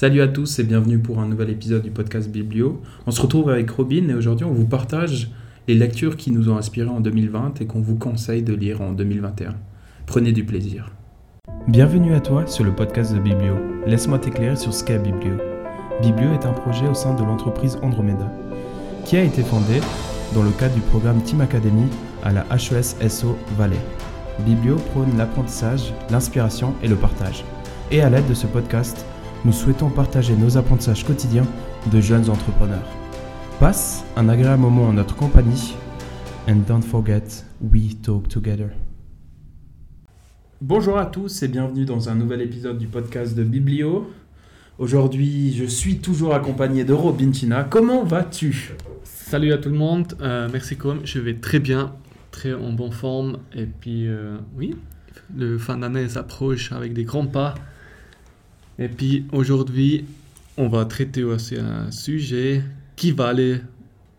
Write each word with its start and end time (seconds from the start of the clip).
Salut 0.00 0.22
à 0.22 0.28
tous 0.28 0.58
et 0.58 0.64
bienvenue 0.64 0.98
pour 0.98 1.20
un 1.20 1.28
nouvel 1.28 1.50
épisode 1.50 1.82
du 1.82 1.90
podcast 1.90 2.30
Biblio. 2.30 2.80
On 3.06 3.10
se 3.10 3.20
retrouve 3.20 3.50
avec 3.50 3.68
Robin 3.68 4.08
et 4.08 4.14
aujourd'hui 4.14 4.46
on 4.46 4.50
vous 4.54 4.64
partage 4.64 5.30
les 5.68 5.74
lectures 5.74 6.16
qui 6.16 6.30
nous 6.30 6.48
ont 6.48 6.56
inspiré 6.56 6.88
en 6.88 7.00
2020 7.00 7.60
et 7.60 7.66
qu'on 7.66 7.82
vous 7.82 7.96
conseille 7.96 8.42
de 8.42 8.54
lire 8.54 8.80
en 8.80 8.92
2021. 8.92 9.56
Prenez 10.06 10.32
du 10.32 10.42
plaisir. 10.42 10.90
Bienvenue 11.68 12.14
à 12.14 12.20
toi 12.20 12.46
sur 12.46 12.64
le 12.64 12.74
podcast 12.74 13.12
de 13.12 13.18
Biblio. 13.18 13.56
Laisse-moi 13.84 14.18
t'éclairer 14.18 14.56
sur 14.56 14.72
ce 14.72 14.82
qu'est 14.84 14.98
Biblio. 14.98 15.34
Biblio 16.00 16.32
est 16.32 16.46
un 16.46 16.54
projet 16.54 16.88
au 16.88 16.94
sein 16.94 17.14
de 17.14 17.22
l'entreprise 17.22 17.76
Andromeda, 17.82 18.32
qui 19.04 19.18
a 19.18 19.22
été 19.22 19.42
fondé 19.42 19.82
dans 20.34 20.42
le 20.42 20.50
cadre 20.52 20.76
du 20.76 20.80
programme 20.80 21.22
Team 21.24 21.42
Academy 21.42 21.90
à 22.22 22.32
la 22.32 22.46
HES 22.50 23.06
SO 23.10 23.36
Valais. 23.58 23.76
Biblio 24.46 24.76
prône 24.76 25.18
l'apprentissage, 25.18 25.92
l'inspiration 26.10 26.72
et 26.82 26.88
le 26.88 26.96
partage. 26.96 27.44
Et 27.90 28.00
à 28.00 28.08
l'aide 28.08 28.28
de 28.30 28.34
ce 28.34 28.46
podcast, 28.46 29.04
nous 29.44 29.52
souhaitons 29.52 29.88
partager 29.88 30.36
nos 30.36 30.58
apprentissages 30.58 31.04
quotidiens 31.04 31.46
de 31.90 32.00
jeunes 32.00 32.28
entrepreneurs. 32.28 32.86
Passe 33.58 34.04
un 34.16 34.28
agréable 34.28 34.62
moment 34.62 34.84
en 34.84 34.92
notre 34.92 35.16
compagnie 35.16 35.74
and 36.48 36.62
don't 36.66 36.82
forget 36.82 37.22
we 37.60 37.96
talk 38.02 38.28
together. 38.28 38.68
Bonjour 40.60 40.98
à 40.98 41.06
tous 41.06 41.42
et 41.42 41.48
bienvenue 41.48 41.86
dans 41.86 42.10
un 42.10 42.14
nouvel 42.14 42.42
épisode 42.42 42.76
du 42.76 42.86
podcast 42.86 43.34
de 43.34 43.42
Biblio. 43.42 44.10
Aujourd'hui, 44.78 45.54
je 45.54 45.64
suis 45.64 45.98
toujours 45.98 46.34
accompagné 46.34 46.84
de 46.84 46.92
Robin 46.92 47.30
Tina. 47.30 47.64
Comment 47.64 48.04
vas-tu? 48.04 48.74
Salut 49.04 49.52
à 49.52 49.58
tout 49.58 49.70
le 49.70 49.76
monde, 49.76 50.14
euh, 50.20 50.48
merci 50.52 50.76
Com, 50.76 51.00
je 51.04 51.18
vais 51.18 51.34
très 51.34 51.60
bien, 51.60 51.94
très 52.30 52.52
en 52.52 52.72
bonne 52.72 52.92
forme. 52.92 53.38
Et 53.54 53.64
puis, 53.64 54.06
euh, 54.06 54.36
oui, 54.56 54.74
le 55.34 55.56
fin 55.56 55.78
d'année 55.78 56.08
s'approche 56.08 56.72
avec 56.72 56.92
des 56.92 57.04
grands 57.04 57.26
pas. 57.26 57.54
Et 58.80 58.88
puis 58.88 59.26
aujourd'hui, 59.32 60.06
on 60.56 60.68
va 60.68 60.84
traiter 60.86 61.22
aussi 61.22 61.56
un 61.56 61.90
sujet 61.90 62.62
qui 62.96 63.12
va 63.12 63.28
aller, 63.28 63.58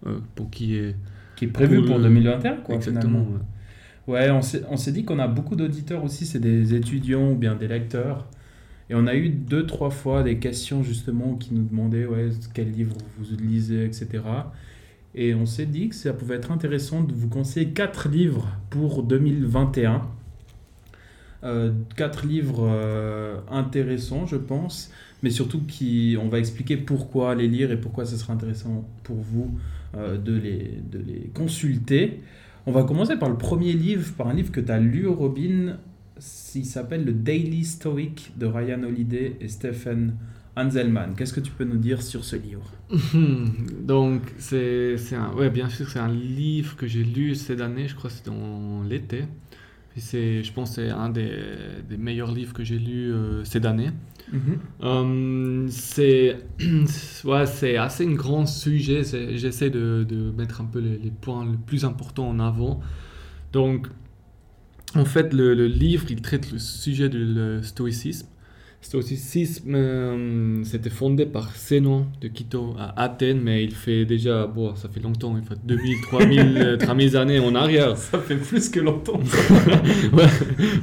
euh, 0.05 0.19
pour 0.35 0.49
qui 0.49 0.75
est... 0.75 0.95
Qui 1.35 1.45
est 1.45 1.47
prévu 1.49 1.77
Pour 1.77 1.85
pour, 1.87 1.97
le- 1.97 2.03
2021, 2.03 2.57
quoi, 2.57 2.75
Exactement. 2.75 3.25
Ouais, 4.07 4.29
on 4.31 4.41
s'est 4.41 4.63
on 4.69 4.77
s'est 4.77 4.91
dit 4.91 5.03
qu'on 5.03 5.19
a 5.19 5.27
beaucoup 5.27 5.55
d'auditeurs 5.55 6.03
aussi, 6.03 6.25
c'est 6.25 6.39
des 6.39 6.73
étudiants 6.73 7.31
ou 7.31 7.35
bien 7.35 7.55
des 7.55 7.67
lecteurs. 7.67 8.27
Et 8.89 8.95
on 8.95 9.07
a 9.07 9.15
eu 9.15 9.29
deux, 9.29 9.65
trois 9.65 9.89
fois 9.89 10.21
des 10.23 10.37
questions 10.37 10.83
justement 10.83 11.35
qui 11.35 11.53
nous 11.53 11.63
demandaient 11.63 12.05
ouais, 12.05 12.29
quel 12.53 12.71
livre 12.71 12.95
vous 13.17 13.35
lisez, 13.37 13.85
etc. 13.85 14.07
Et 15.15 15.33
on 15.33 15.45
s'est 15.45 15.65
dit 15.65 15.89
que 15.89 15.95
ça 15.95 16.13
pouvait 16.13 16.35
être 16.35 16.51
intéressant 16.51 17.01
de 17.03 17.13
vous 17.13 17.29
conseiller 17.29 17.69
quatre 17.69 18.09
livres 18.09 18.47
pour 18.69 19.03
2021. 19.03 20.01
Euh, 21.43 21.71
quatre 21.95 22.27
livres 22.27 22.67
euh, 22.69 23.37
intéressants, 23.49 24.27
je 24.27 24.35
pense, 24.35 24.91
mais 25.23 25.31
surtout 25.31 25.61
qui, 25.61 26.15
on 26.21 26.29
va 26.29 26.37
expliquer 26.37 26.77
pourquoi 26.77 27.33
les 27.33 27.47
lire 27.47 27.71
et 27.71 27.77
pourquoi 27.81 28.05
ce 28.05 28.15
sera 28.15 28.33
intéressant 28.33 28.87
pour 29.03 29.17
vous 29.17 29.57
euh, 29.97 30.17
de, 30.17 30.35
les, 30.35 30.79
de 30.91 30.99
les 30.99 31.31
consulter. 31.33 32.21
On 32.67 32.71
va 32.71 32.83
commencer 32.83 33.17
par 33.17 33.29
le 33.29 33.37
premier 33.37 33.73
livre, 33.73 34.13
par 34.13 34.27
un 34.27 34.33
livre 34.33 34.51
que 34.51 34.61
tu 34.61 34.71
as 34.71 34.79
lu, 34.79 35.07
Robin. 35.07 35.77
Il 36.53 36.65
s'appelle 36.65 37.05
Le 37.05 37.13
Daily 37.13 37.65
Stoic 37.65 38.33
de 38.37 38.45
Ryan 38.45 38.83
Holiday 38.83 39.35
et 39.41 39.47
Stephen 39.47 40.13
Hanselman. 40.55 41.15
Qu'est-ce 41.17 41.33
que 41.33 41.39
tu 41.39 41.51
peux 41.51 41.63
nous 41.63 41.77
dire 41.77 42.03
sur 42.03 42.23
ce 42.23 42.35
livre? 42.35 42.71
Donc, 43.81 44.21
c'est 44.37 44.95
un... 45.13 45.33
Ouais, 45.33 45.49
bien 45.49 45.69
sûr, 45.69 45.89
c'est 45.89 45.97
un 45.97 46.13
livre 46.13 46.75
que 46.75 46.85
j'ai 46.85 47.03
lu 47.03 47.33
cette 47.33 47.61
année, 47.61 47.87
je 47.87 47.95
crois 47.95 48.11
que 48.11 48.17
c'est 48.17 48.27
dans 48.27 48.83
l'été. 48.83 49.23
C'est, 49.97 50.41
je 50.43 50.53
pense 50.53 50.69
que 50.69 50.75
c'est 50.75 50.89
un 50.89 51.09
des, 51.09 51.31
des 51.89 51.97
meilleurs 51.97 52.31
livres 52.31 52.53
que 52.53 52.63
j'ai 52.63 52.79
lu 52.79 53.11
euh, 53.11 53.43
cette 53.43 53.65
année. 53.65 53.91
Euh, 54.83 55.67
c'est 55.69 56.37
ouais, 57.25 57.45
c'est 57.45 57.75
assez 57.75 58.05
un 58.05 58.13
grand 58.13 58.45
sujet. 58.45 59.01
J'essaie 59.35 59.69
de, 59.69 60.05
de 60.07 60.31
mettre 60.31 60.61
un 60.61 60.65
peu 60.65 60.79
les, 60.79 60.97
les 60.97 61.11
points 61.11 61.45
les 61.45 61.57
plus 61.57 61.83
importants 61.83 62.29
en 62.29 62.39
avant. 62.39 62.79
Donc, 63.51 63.87
en 64.95 65.05
fait, 65.05 65.33
le, 65.33 65.53
le 65.53 65.67
livre, 65.67 66.05
il 66.09 66.21
traite 66.21 66.51
le 66.51 66.59
sujet 66.59 67.09
du 67.09 67.23
le 67.25 67.61
stoïcisme. 67.61 68.27
Stoïcisme, 68.81 69.75
euh, 69.75 70.63
c'était 70.63 70.89
fondé 70.89 71.27
par 71.27 71.51
Zénon 71.55 72.07
de 72.19 72.27
Quito 72.27 72.73
à 72.79 72.99
Athènes, 73.03 73.39
mais 73.39 73.63
il 73.63 73.75
fait 73.75 74.05
déjà, 74.05 74.47
bon, 74.47 74.75
ça 74.75 74.89
fait 74.89 74.99
longtemps, 74.99 75.37
il 75.37 75.47
fait 75.47 75.55
2000, 75.63 76.01
3000, 76.01 76.39
euh, 76.57 76.77
3000 76.79 77.15
années 77.15 77.39
en 77.39 77.53
arrière. 77.53 77.95
Ça 77.95 78.17
fait 78.19 78.35
plus 78.35 78.69
que 78.69 78.79
longtemps. 78.79 79.19
ouais, 80.13 80.27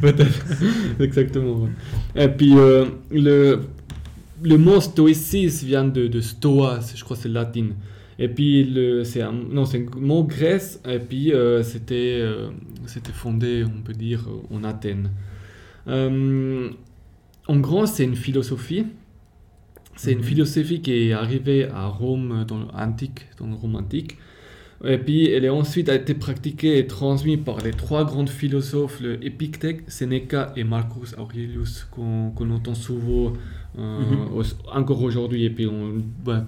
peut-être. 0.00 0.46
Exactement. 1.00 1.64
ouais. 1.64 1.70
Et 2.24 2.28
puis, 2.28 2.56
euh, 2.56 2.84
le, 3.10 3.62
le 4.44 4.56
mot 4.58 4.80
stoïcisme 4.80 5.66
vient 5.66 5.84
de, 5.84 6.06
de 6.06 6.20
je 6.20 6.34
crois 7.04 7.16
que 7.16 7.22
c'est 7.22 7.28
latin. 7.28 7.70
Et 8.20 8.28
puis, 8.28 8.62
le- 8.62 9.02
c'est 9.04 9.22
un, 9.22 9.32
non, 9.32 9.64
c'est 9.64 9.78
un 9.92 9.98
mot 9.98 10.22
grec, 10.22 10.62
et 10.88 10.98
puis 11.00 11.32
euh, 11.32 11.64
c'était, 11.64 12.18
euh, 12.20 12.48
c'était 12.86 13.12
fondé, 13.12 13.64
on 13.64 13.82
peut 13.82 13.92
dire, 13.92 14.24
en 14.52 14.62
Athènes. 14.62 15.10
Euh, 15.88 16.70
en 17.48 17.56
gros, 17.56 17.86
c'est 17.86 18.04
une 18.04 18.16
philosophie. 18.16 18.84
C'est 19.96 20.12
une 20.12 20.18
Mhm. 20.18 20.24
philosophie 20.24 20.80
qui 20.80 20.92
est 20.92 21.12
arrivée 21.12 21.68
à 21.68 21.86
Rome, 21.86 22.44
dans 22.46 22.58
l'antique, 22.58 23.26
dans 23.38 23.46
le 23.48 23.54
Rome 23.54 23.74
antique. 23.76 24.16
Et 24.84 24.96
puis, 24.98 25.26
elle 25.28 25.44
est 25.44 25.48
ensuite 25.48 25.88
a 25.88 25.96
été 25.96 26.14
pratiquée 26.14 26.78
et 26.78 26.86
transmise 26.86 27.40
par 27.44 27.58
les 27.64 27.72
trois 27.72 28.04
grands 28.04 28.26
philosophes, 28.26 29.00
le 29.00 29.12
Épictète, 29.24 29.82
Sénéca 29.88 30.52
et 30.54 30.62
Marcus 30.62 31.14
Aurelius, 31.18 31.84
qu'on 31.90 32.50
entend 32.50 32.74
souvent 32.74 33.32
euh, 33.78 34.00
Mhm. 34.00 34.42
encore 34.72 35.02
aujourd'hui. 35.02 35.44
Et 35.44 35.50
puis, 35.50 35.68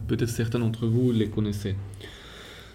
peut-être 0.07 0.29
certains 0.29 0.59
d'entre 0.61 0.87
vous 0.87 1.11
les 1.13 1.29
connaissez. 1.29 1.75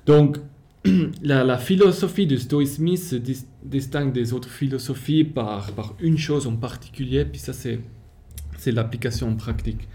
Donc, 0.06 0.38
la, 1.24 1.44
la 1.44 1.58
philosophie 1.58 2.28
du 2.28 2.38
stoïcisme 2.38 2.96
se 2.98 3.16
dis- 3.16 3.46
distingue 3.64 4.12
des 4.14 4.34
autres 4.34 4.50
philosophies 4.50 5.24
par, 5.24 5.72
par 5.72 5.96
une 6.00 6.18
chose 6.18 6.48
en 6.48 6.56
particulier, 6.58 7.26
puis 7.26 7.40
ça, 7.40 7.54
c'est 7.54 7.80
c'est 8.58 8.72
l'application 8.72 9.36
pratique. 9.36 9.88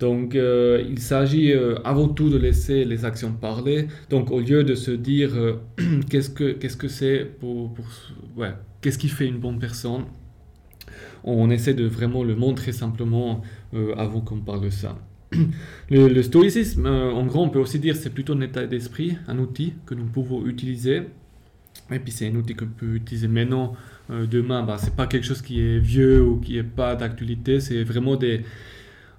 Donc, 0.00 0.34
euh, 0.34 0.84
il 0.88 0.98
s'agit 0.98 1.52
euh, 1.52 1.76
avant 1.84 2.08
tout 2.08 2.28
de 2.28 2.36
laisser 2.36 2.84
les 2.84 3.04
actions 3.04 3.32
parler. 3.32 3.86
Donc, 4.10 4.30
au 4.30 4.40
lieu 4.40 4.64
de 4.64 4.74
se 4.74 4.90
dire 4.90 5.30
euh, 5.34 5.60
qu'est-ce 6.10 6.30
que 6.30 6.52
qu'est-ce 6.52 6.76
que 6.76 6.88
c'est 6.88 7.24
pour, 7.38 7.74
qu'est-ce 8.80 8.98
qui 8.98 9.08
fait 9.08 9.26
une 9.26 9.38
bonne 9.38 9.58
personne, 9.58 10.04
on 11.22 11.48
essaie 11.50 11.74
de 11.74 11.86
vraiment 11.86 12.24
le 12.24 12.34
montrer 12.34 12.72
simplement 12.72 13.40
avant 13.96 14.20
qu'on 14.20 14.40
parle 14.40 14.62
de 14.62 14.70
ça. 14.70 14.98
Le, 15.90 16.08
le 16.08 16.22
stoïcisme, 16.22 16.86
en 16.86 17.26
gros, 17.26 17.42
on 17.42 17.48
peut 17.48 17.58
aussi 17.58 17.78
dire 17.80 17.96
c'est 17.96 18.10
plutôt 18.10 18.34
un 18.34 18.40
état 18.40 18.66
d'esprit, 18.66 19.16
un 19.26 19.38
outil 19.38 19.74
que 19.84 19.94
nous 19.94 20.04
pouvons 20.04 20.46
utiliser. 20.46 21.02
Et 21.90 21.98
puis 21.98 22.12
c'est 22.12 22.28
un 22.28 22.34
outil 22.34 22.54
qu'on 22.54 22.66
peut 22.66 22.94
utiliser 22.94 23.28
maintenant, 23.28 23.74
euh, 24.10 24.26
demain. 24.26 24.62
Bah, 24.62 24.76
c'est 24.78 24.94
pas 24.96 25.06
quelque 25.06 25.26
chose 25.26 25.42
qui 25.42 25.60
est 25.60 25.78
vieux 25.78 26.22
ou 26.22 26.38
qui 26.38 26.56
est 26.56 26.62
pas 26.62 26.96
d'actualité. 26.96 27.60
C'est 27.60 27.84
vraiment 27.84 28.16
des, 28.16 28.40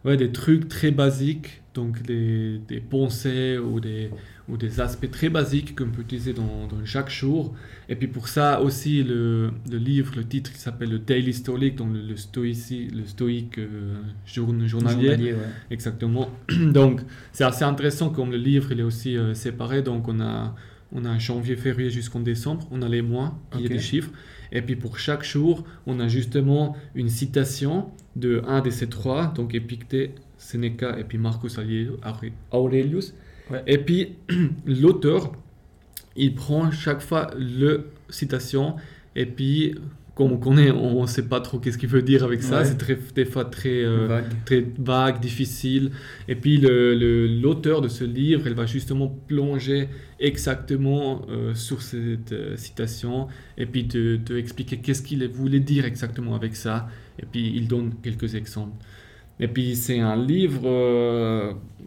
ouais, 0.04 0.18
des 0.18 0.32
trucs 0.32 0.68
très 0.68 0.92
basiques, 0.92 1.62
donc 1.76 2.02
des, 2.04 2.60
des 2.68 2.80
pensées 2.80 3.58
ou 3.60 3.80
des, 3.80 4.10
ou 4.50 4.58
des 4.58 4.80
aspects 4.80 5.10
très 5.12 5.30
basiques 5.30 5.78
qu'on 5.78 5.90
peut 5.90 6.02
utiliser 6.02 6.34
dans, 6.34 6.68
dans 6.68 6.84
chaque 6.86 7.10
jour. 7.12 7.54
Et 7.88 7.96
puis 7.96 8.08
pour 8.08 8.28
ça 8.28 8.62
aussi, 8.62 9.04
le, 9.04 9.52
le 9.70 9.78
livre, 9.78 10.14
le 10.16 10.24
titre 10.26 10.52
qui 10.52 10.58
s'appelle 10.60 10.90
le 10.90 10.98
Daily 11.00 11.34
Stoic, 11.34 11.76
donc 11.76 11.94
le, 11.94 12.02
le, 12.02 12.16
stoïci- 12.16 12.92
le 12.92 13.06
stoïque 13.06 13.60
euh, 13.60 13.96
journ- 14.26 14.66
journalier. 14.68 15.10
Journalier, 15.10 15.34
ouais. 15.34 15.40
Exactement. 15.70 16.30
Donc, 16.74 17.02
c'est 17.32 17.44
assez 17.44 17.64
intéressant 17.64 18.10
comme 18.10 18.32
le 18.32 18.38
livre, 18.38 18.72
il 18.72 18.80
est 18.80 18.84
aussi 18.84 19.16
euh, 19.18 19.36
séparé. 19.36 19.84
Donc, 19.84 20.08
on 20.08 20.20
a, 20.20 20.56
on 20.96 21.04
a 21.06 21.18
janvier, 21.20 21.56
février 21.58 21.90
jusqu'en 21.90 22.22
décembre. 22.22 22.68
On 22.72 22.82
a 22.82 22.88
les 22.88 23.02
mois, 23.02 23.38
il 23.54 23.62
y 23.62 23.66
a 23.66 23.70
des 23.70 23.80
chiffres. 23.80 24.12
Et 24.52 24.62
puis, 24.62 24.76
pour 24.78 24.98
chaque 24.98 25.24
jour, 25.24 25.66
on 25.86 26.00
a 26.00 26.08
justement 26.08 26.76
une 26.96 27.10
citation 27.10 27.90
de 28.16 28.42
un 28.48 28.62
de 28.62 28.70
ces 28.70 28.88
trois. 28.88 29.28
Donc, 29.36 29.54
Épictète, 29.54 30.16
Sénéca 30.38 30.98
et 30.98 31.04
puis 31.04 31.18
Marcus 31.18 31.58
Aurelius- 31.58 32.00
Aurelius. 32.52 33.14
Ouais. 33.52 33.62
Et 33.68 33.78
puis, 33.78 34.16
l'auteur, 34.66 35.34
il 36.16 36.34
prend 36.34 36.72
chaque 36.72 37.02
fois 37.02 37.30
le 37.38 37.90
citation 38.10 38.76
et 39.16 39.26
puis... 39.26 39.76
Comme 40.16 40.32
on 40.32 40.38
connaît, 40.38 40.72
on 40.72 41.02
ne 41.02 41.08
sait 41.08 41.28
pas 41.28 41.42
trop 41.42 41.60
qu'est-ce 41.60 41.78
qu'il 41.78 41.90
veut 41.90 42.02
dire 42.02 42.24
avec 42.24 42.42
ça. 42.42 42.60
Ouais. 42.60 42.66
C'est 42.66 42.78
très, 42.78 42.98
des 43.16 43.26
fois 43.26 43.44
très, 43.44 43.84
euh, 43.84 44.08
Vague. 44.08 44.26
très 44.46 44.66
vague, 44.80 45.20
difficile. 45.20 45.92
Et 46.30 46.36
puis 46.36 46.58
le- 46.58 46.96
le- 46.96 47.28
l'auteur 47.28 47.82
de 47.82 47.90
ce 47.90 48.06
livre, 48.06 48.44
elle 48.48 48.54
va 48.54 48.66
justement 48.66 49.10
plonger 49.28 49.90
exactement 50.22 51.22
euh, 51.30 51.54
sur 51.54 51.82
cette 51.82 52.32
euh, 52.32 52.56
citation 52.56 53.28
et 53.58 53.66
puis 53.66 53.88
te, 53.90 54.16
te 54.16 54.32
expliquer 54.34 54.78
qu'est-ce 54.78 55.02
qu'il 55.02 55.28
voulait 55.28 55.60
dire 55.60 55.84
exactement 55.84 56.34
avec 56.36 56.56
ça. 56.56 56.88
Et 57.22 57.26
puis 57.26 57.52
il 57.54 57.68
donne 57.68 57.94
quelques 58.02 58.36
exemples. 58.36 58.78
Et 59.40 59.50
puis 59.50 59.76
c'est 59.76 60.00
un 60.00 60.16
livre, 60.16 60.66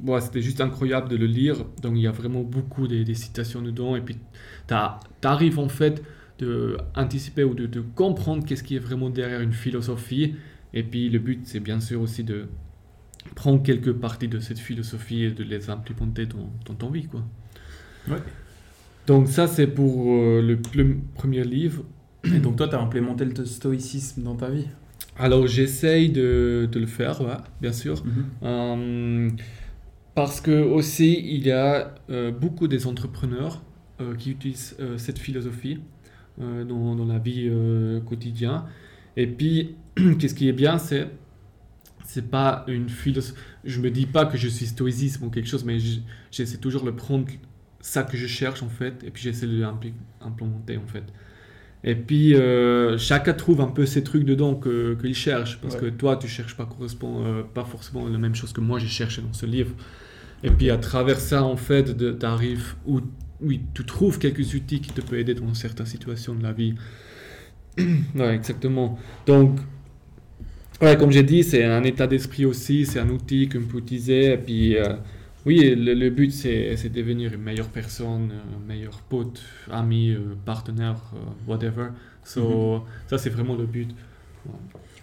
ouais, 0.07 0.21
c'était 0.21 0.43
juste 0.43 0.61
incroyable 0.61 1.09
de 1.09 1.17
le 1.17 1.25
lire. 1.27 1.57
Donc 1.83 1.93
il 1.97 2.03
y 2.03 2.07
a 2.07 2.11
vraiment 2.13 2.43
beaucoup 2.43 2.87
de, 2.89 3.03
des 3.03 3.15
citations 3.15 3.63
dedans. 3.63 3.97
Et 3.97 4.03
puis 4.03 4.17
tu 4.67 4.75
arrives 5.27 5.59
en 5.59 5.69
fait 5.71 6.03
de 6.39 6.77
anticiper 6.95 7.45
ou 7.45 7.55
de, 7.55 7.67
de 7.67 7.81
comprendre 7.81 8.45
qu'est-ce 8.45 8.63
qui 8.63 8.77
est 8.77 8.81
vraiment 8.81 9.11
derrière 9.11 9.41
une 9.41 9.53
philosophie. 9.53 10.35
Et 10.75 10.83
puis 10.83 11.09
le 11.09 11.19
but, 11.19 11.41
c'est 11.45 11.61
bien 11.61 11.81
sûr 11.81 12.01
aussi 12.01 12.25
de 12.25 12.47
prendre 13.35 13.63
quelques 13.63 13.93
parties 13.93 14.29
de 14.29 14.39
cette 14.39 14.59
philosophie 14.59 15.25
et 15.25 15.31
de 15.31 15.45
les 15.45 15.71
implémenter 15.71 16.27
dans, 16.27 16.51
dans 16.67 16.75
ton 16.75 16.91
vie. 16.91 17.07
Quoi. 17.07 17.25
Ouais. 18.09 18.23
Donc 19.07 19.29
ça, 19.29 19.47
c'est 19.47 19.67
pour 19.67 20.13
euh, 20.13 20.43
le, 20.43 20.59
le 20.75 20.97
premier 21.15 21.45
livre. 21.45 21.85
Et 22.25 22.39
donc 22.39 22.57
toi, 22.57 22.69
tu 22.69 22.75
as 22.75 22.81
implémenté 22.81 23.25
le 23.25 23.45
stoïcisme 23.45 24.23
dans 24.23 24.35
ta 24.35 24.51
vie? 24.51 24.67
Alors 25.17 25.47
j'essaye 25.47 26.11
de, 26.11 26.69
de 26.71 26.79
le 26.79 26.87
faire, 26.87 27.21
ouais, 27.21 27.37
bien 27.61 27.73
sûr. 27.73 28.05
Mhm. 28.05 28.25
Euh, 28.43 29.31
parce 30.15 30.41
que 30.41 30.63
aussi, 30.63 31.21
il 31.25 31.47
y 31.47 31.53
a 31.53 31.95
euh, 32.11 32.31
beaucoup 32.31 32.69
des 32.69 32.87
entrepreneurs 32.87 33.63
euh, 34.01 34.15
qui 34.15 34.33
utilisent 34.33 34.77
cette 34.97 35.19
philosophie 35.19 35.79
euh, 36.41 36.65
dans, 36.65 36.95
dans 36.97 37.05
la 37.07 37.19
vie 37.19 37.49
euh, 37.51 38.01
quotidienne. 38.01 38.63
Et 39.17 39.27
puis, 39.27 39.77
qu'est-ce 40.19 40.35
qui 40.35 40.49
est 40.49 40.53
bien, 40.53 40.79
c'est 40.79 41.09
c'est 42.05 42.31
pas 42.31 42.65
une 42.69 42.89
philosophie. 42.89 43.39
Je 43.65 43.81
me 43.81 43.91
dis 43.91 44.07
pas 44.07 44.25
que 44.25 44.39
je 44.39 44.49
suis 44.49 44.67
stoïcisme 44.67 45.25
ou 45.27 45.31
quelque 45.31 45.49
chose, 45.49 45.65
mais 45.65 45.77
j'essaie 46.31 46.57
toujours 46.57 46.83
de 46.83 46.91
prendre 46.91 47.27
ça 47.81 48.03
que 48.03 48.17
je 48.17 48.27
cherche 48.27 48.63
en 48.63 48.69
fait, 48.71 49.05
et 49.05 49.11
puis 49.11 49.23
j'essaie 49.23 49.47
de 49.47 49.61
l'implémenter 49.61 50.79
en 50.79 50.87
fait. 50.87 51.05
Et 51.85 51.95
puis 51.95 52.35
euh, 52.35 52.97
chacun 52.99 53.35
trouve 53.35 53.61
un 53.61 53.69
peu 53.69 53.85
ses 53.87 54.03
trucs 54.03 54.25
dedans 54.25 54.55
que 54.55 54.95
qu'il 55.01 55.15
cherche, 55.15 55.59
parce 55.61 55.75
Ouais. 55.75 55.81
que 55.83 55.87
toi 55.91 56.17
tu 56.17 56.27
cherches 56.29 56.57
pas 56.57 56.65
correspond 56.67 57.25
euh, 57.25 57.43
pas 57.43 57.65
forcément 57.65 58.09
la 58.09 58.19
même 58.19 58.35
chose 58.35 58.53
que 58.53 58.61
moi 58.61 58.79
j'ai 58.79 58.89
cherché 58.89 59.21
dans 59.23 59.33
ce 59.35 59.45
livre. 59.47 59.75
Et 60.43 60.51
puis 60.51 60.71
à 60.71 60.79
travers 60.79 61.21
ça 61.21 61.43
en 61.45 61.57
fait, 61.57 61.95
tu 62.19 62.25
arrives 62.27 62.75
où 62.87 63.01
oui, 63.41 63.63
tu 63.75 63.85
trouves 63.85 64.19
quelques 64.19 64.55
outils 64.55 64.81
qui 64.81 64.93
te 64.93 65.01
peuvent 65.01 65.19
aider 65.21 65.35
dans 65.35 65.55
certaines 65.55 65.87
situations 65.87 66.35
de 66.35 66.43
la 66.43 66.53
vie. 66.53 66.75
ouais, 68.15 68.35
exactement. 68.35 68.99
Donc 69.27 69.61
Ouais, 70.81 70.97
comme 70.97 71.11
j'ai 71.11 71.25
dit, 71.25 71.43
c'est 71.43 71.65
un 71.65 71.83
état 71.83 72.07
d'esprit 72.07 72.45
aussi, 72.45 72.87
c'est 72.87 73.01
un 73.01 73.09
outil 73.09 73.49
qu'on 73.49 73.63
peut 73.63 73.79
utiliser. 73.79 74.35
Et 74.35 74.39
puis, 74.39 74.77
euh, 74.77 74.95
oui, 75.45 75.75
le, 75.75 75.95
le 75.95 76.11
but, 76.11 76.31
c'est 76.31 76.77
c'est 76.77 76.89
devenir 76.89 77.33
une 77.35 77.43
meilleure 77.43 77.69
personne, 77.69 78.31
un 78.57 78.65
meilleur 78.67 79.01
pote, 79.03 79.43
ami, 79.71 80.11
euh, 80.11 80.37
partenaire, 80.45 81.01
euh, 81.15 81.19
whatever. 81.51 81.89
So, 82.25 82.85
Ça, 83.09 83.19
c'est 83.19 83.31
vraiment 83.31 83.57
le 83.57 83.67
but. 83.67 83.89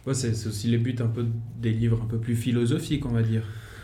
Ouais, 0.06 0.14
c'est 0.14 0.34
c'est 0.36 0.48
aussi 0.50 0.68
les 0.68 0.78
buts 0.78 0.96
un 1.00 1.08
peu 1.08 1.26
des 1.60 1.72
livres 1.72 2.02
un 2.04 2.06
peu 2.06 2.20
plus 2.20 2.36
philosophiques, 2.36 3.06
on 3.06 3.10
va 3.12 3.24
dire, 3.24 3.44
euh, 3.44 3.75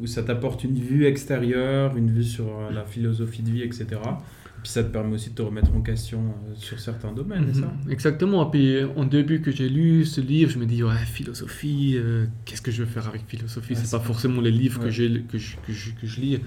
où 0.00 0.06
ça 0.06 0.22
t'apporte 0.22 0.64
une 0.64 0.78
vue 0.78 1.06
extérieure, 1.06 1.96
une 1.96 2.10
vue 2.10 2.22
sur 2.24 2.46
euh, 2.46 2.70
la 2.70 2.84
philosophie 2.84 3.42
de 3.42 3.50
vie, 3.50 3.62
etc. 3.62 3.86
Et 3.90 4.60
puis 4.62 4.70
ça 4.70 4.82
te 4.84 4.88
permet 4.92 5.14
aussi 5.14 5.30
de 5.30 5.34
te 5.34 5.42
remettre 5.42 5.74
en 5.74 5.80
question 5.80 6.20
euh, 6.20 6.54
sur 6.54 6.78
certains 6.80 7.12
domaines, 7.12 7.46
c'est 7.52 7.60
ça 7.60 7.72
Mhm, 7.84 7.90
Exactement. 7.92 8.46
Et 8.46 8.50
puis, 8.50 8.84
au 8.96 9.04
début 9.04 9.40
que 9.40 9.50
j'ai 9.50 9.68
lu 9.68 10.04
ce 10.04 10.20
livre, 10.20 10.50
je 10.52 10.58
me 10.58 10.66
dis, 10.66 10.82
ouais, 10.82 10.94
philosophie, 11.06 11.94
euh, 11.96 12.26
qu'est-ce 12.44 12.62
que 12.62 12.70
je 12.70 12.82
vais 12.84 12.88
faire 12.90 13.08
avec 13.08 13.22
philosophie? 13.26 13.74
Ouais, 13.74 13.80
C'est 13.82 13.96
pas 13.96 14.02
forcément 14.04 14.40
les 14.40 14.50
livres 14.52 14.78
que, 14.78 14.84
Ouais. 14.86 14.90
j'ai, 14.92 15.22
que, 15.22 15.36
je, 15.38 15.56
que, 15.66 15.72
je, 15.72 15.90
que 15.90 16.06
je 16.06 16.20
lis. 16.20 16.38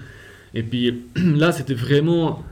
Et 0.54 0.62
puis, 0.62 1.04
là, 1.16 1.52
c'était 1.52 1.74
vraiment 1.74 2.42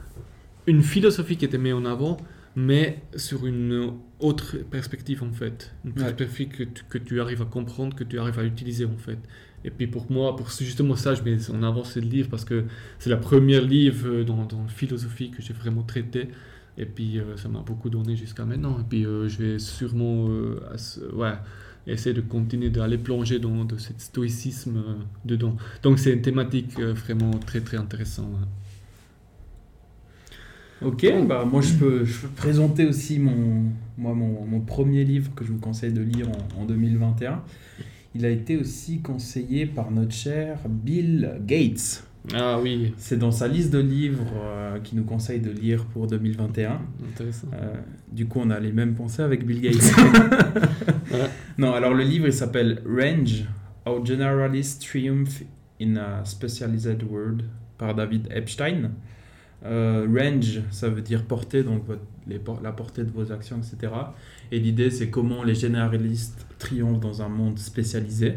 une 0.66 0.82
philosophie 0.82 1.36
qui 1.38 1.46
était 1.46 1.58
mise 1.58 1.72
en 1.74 1.86
avant, 1.86 2.18
mais 2.56 2.98
sur 3.16 3.46
une 3.46 3.92
autre 4.20 4.56
perspective, 4.70 5.22
en 5.22 5.32
fait. 5.32 5.72
Une 5.84 5.92
Ouais. 6.02 6.12
perspective 6.12 6.48
que 6.48 6.64
tu, 6.64 6.84
que 6.88 6.98
tu 6.98 7.20
arrives 7.20 7.40
à 7.42 7.46
comprendre, 7.46 7.96
que 7.96 8.04
tu 8.04 8.18
arrives 8.18 8.38
à 8.38 8.44
utiliser, 8.44 8.84
en 8.84 8.96
fait. 8.98 9.18
Et 9.64 9.70
puis 9.70 9.86
pour 9.86 10.10
moi, 10.10 10.36
pour 10.36 10.50
justement 10.50 10.96
ça, 10.96 11.14
je 11.14 11.22
mets 11.22 11.38
en 11.50 11.62
avant 11.62 11.84
ce 11.84 11.98
livre 12.00 12.28
parce 12.30 12.44
que 12.44 12.64
c'est 12.98 13.10
la 13.10 13.16
première 13.16 13.62
livre 13.62 14.06
euh, 14.08 14.24
dans, 14.24 14.44
dans 14.46 14.62
la 14.62 14.68
philosophie 14.68 15.30
que 15.30 15.42
j'ai 15.42 15.52
vraiment 15.54 15.82
traité. 15.82 16.28
Et 16.76 16.86
puis 16.86 17.18
euh, 17.18 17.36
ça 17.36 17.48
m'a 17.48 17.60
beaucoup 17.60 17.90
donné 17.90 18.16
jusqu'à 18.16 18.44
maintenant. 18.44 18.78
Et 18.80 18.84
puis 18.88 19.04
euh, 19.04 19.28
je 19.28 19.38
vais 19.38 19.58
sûrement 19.58 20.28
euh, 20.28 20.60
ouais, 21.12 21.32
essayer 21.86 22.14
de 22.14 22.20
continuer 22.20 22.70
d'aller 22.70 22.98
plonger 22.98 23.38
dans 23.40 23.64
de 23.64 23.76
ce 23.78 23.92
stoïcisme 23.98 24.76
euh, 24.78 24.94
dedans. 25.24 25.56
Donc 25.82 25.98
c'est 25.98 26.12
une 26.12 26.22
thématique 26.22 26.78
euh, 26.78 26.92
vraiment 26.92 27.32
très 27.32 27.60
très 27.60 27.76
intéressante. 27.78 28.30
hein. 28.42 28.46
Ok, 30.80 31.04
bah 31.26 31.44
moi 31.44 31.60
je 31.60 31.74
peux, 31.74 32.04
je 32.04 32.20
peux 32.20 32.28
présenter 32.28 32.86
aussi 32.86 33.18
mon, 33.18 33.64
moi, 33.96 34.14
mon, 34.14 34.44
mon 34.46 34.60
premier 34.60 35.02
livre 35.02 35.34
que 35.34 35.44
je 35.44 35.50
vous 35.50 35.58
conseille 35.58 35.92
de 35.92 36.00
lire 36.02 36.28
en, 36.30 36.62
en 36.62 36.64
2021. 36.66 37.42
Il 38.18 38.26
a 38.26 38.30
été 38.30 38.56
aussi 38.56 39.00
conseillé 39.00 39.64
par 39.64 39.92
notre 39.92 40.10
cher 40.10 40.58
Bill 40.68 41.38
Gates. 41.46 42.02
Ah 42.34 42.58
oui, 42.60 42.92
C'est 42.96 43.16
dans 43.16 43.30
sa 43.30 43.46
liste 43.46 43.72
de 43.72 43.78
livres 43.78 44.26
euh, 44.34 44.80
qu'il 44.80 44.98
nous 44.98 45.04
conseille 45.04 45.38
de 45.38 45.52
lire 45.52 45.84
pour 45.84 46.08
2021. 46.08 46.80
intéressant. 47.12 47.46
Euh, 47.54 47.74
du 48.10 48.26
coup, 48.26 48.40
on 48.42 48.50
a 48.50 48.58
les 48.58 48.72
mêmes 48.72 48.94
pensées 48.96 49.22
avec 49.22 49.46
Bill 49.46 49.60
Gates. 49.60 49.92
Non, 51.58 51.72
alors 51.74 51.94
le 51.94 52.02
livre, 52.02 52.26
il 52.26 52.32
s'appelle 52.32 52.82
Range, 52.84 53.44
How 53.86 54.04
Generalists 54.04 54.84
Triumph 54.84 55.42
in 55.80 55.96
a 55.96 56.24
Specialized 56.24 57.04
World 57.08 57.44
par 57.78 57.94
David 57.94 58.28
Epstein. 58.32 58.90
Euh, 59.64 60.06
range, 60.08 60.60
ça 60.70 60.88
veut 60.88 61.02
dire 61.02 61.24
portée, 61.24 61.64
donc 61.64 61.82
la 62.62 62.72
portée 62.72 63.02
de 63.02 63.10
vos 63.10 63.32
actions, 63.32 63.58
etc. 63.58 63.92
Et 64.52 64.60
l'idée, 64.60 64.90
c'est 64.90 65.10
comment 65.10 65.42
les 65.42 65.54
généralistes 65.54 66.46
triomphent 66.58 67.00
dans 67.00 67.22
un 67.22 67.28
monde 67.28 67.58
spécialisé. 67.58 68.34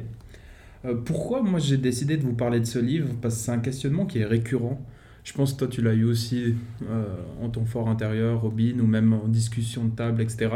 Euh, 0.86 0.96
pourquoi 0.96 1.44
moi 1.44 1.60
j'ai 1.60 1.78
décidé 1.78 2.18
de 2.18 2.24
vous 2.24 2.34
parler 2.34 2.60
de 2.60 2.66
ce 2.66 2.80
livre? 2.80 3.10
Parce 3.22 3.36
que 3.36 3.42
c'est 3.42 3.52
un 3.52 3.60
questionnement 3.60 4.06
qui 4.06 4.20
est 4.20 4.26
récurrent. 4.26 4.84
Je 5.24 5.34
pense 5.34 5.54
que 5.54 5.60
toi 5.60 5.68
tu 5.68 5.84
l'as 5.84 5.94
eu 5.94 6.06
aussi 6.06 6.56
euh, 6.90 7.16
en 7.40 7.50
ton 7.50 7.66
fort 7.66 7.88
intérieur, 7.88 8.42
Robin, 8.42 8.80
ou 8.80 8.88
même 8.88 9.14
en 9.14 9.28
discussion 9.28 9.86
de 9.86 9.92
table, 9.92 10.22
etc. 10.22 10.50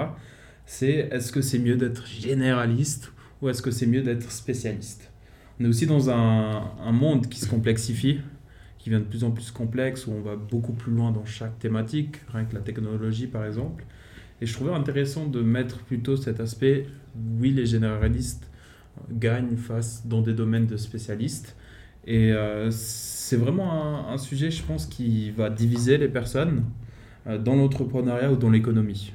C'est 0.65 1.09
est-ce 1.11 1.31
que 1.31 1.41
c'est 1.41 1.59
mieux 1.59 1.75
d'être 1.75 2.07
généraliste 2.07 3.11
ou 3.41 3.49
est-ce 3.49 3.61
que 3.61 3.69
c'est 3.69 3.85
mieux 3.85 4.01
d'être 4.01 4.31
spécialiste? 4.31 5.11
On 5.59 5.65
est 5.65 5.67
aussi 5.67 5.85
dans 5.85 6.09
un 6.09 6.91
monde 6.91 7.27
qui 7.27 7.39
se 7.39 7.47
complexifie, 7.47 8.19
qui 8.85 8.91
devient 8.91 9.03
de 9.03 9.09
plus 9.09 9.23
en 9.23 9.31
plus 9.31 9.49
complexe, 9.49 10.05
où 10.05 10.11
on 10.11 10.21
va 10.21 10.35
beaucoup 10.35 10.73
plus 10.73 10.91
loin 10.91 11.09
dans 11.11 11.25
chaque 11.25 11.57
thématique, 11.57 12.17
rien 12.31 12.45
que 12.45 12.53
la 12.53 12.61
technologie 12.61 13.25
par 13.25 13.43
exemple. 13.43 13.83
Et 14.41 14.45
je 14.45 14.53
trouvais 14.53 14.75
intéressant 14.75 15.25
de 15.25 15.41
mettre 15.41 15.79
plutôt 15.79 16.15
cet 16.17 16.39
aspect, 16.39 16.85
oui 17.41 17.49
les 17.49 17.65
généralistes 17.65 18.47
gagnent 19.11 19.57
face 19.57 20.05
dans 20.05 20.21
des 20.21 20.33
domaines 20.33 20.67
de 20.67 20.77
spécialistes. 20.77 21.55
Et 22.05 22.31
euh, 22.31 22.69
c'est 22.69 23.37
vraiment 23.37 23.73
un, 23.73 24.13
un 24.13 24.17
sujet, 24.19 24.51
je 24.51 24.61
pense, 24.61 24.85
qui 24.85 25.31
va 25.31 25.49
diviser 25.49 25.97
les 25.97 26.07
personnes 26.07 26.63
euh, 27.25 27.39
dans 27.39 27.55
l'entrepreneuriat 27.55 28.31
ou 28.31 28.35
dans 28.35 28.51
l'économie. 28.51 29.13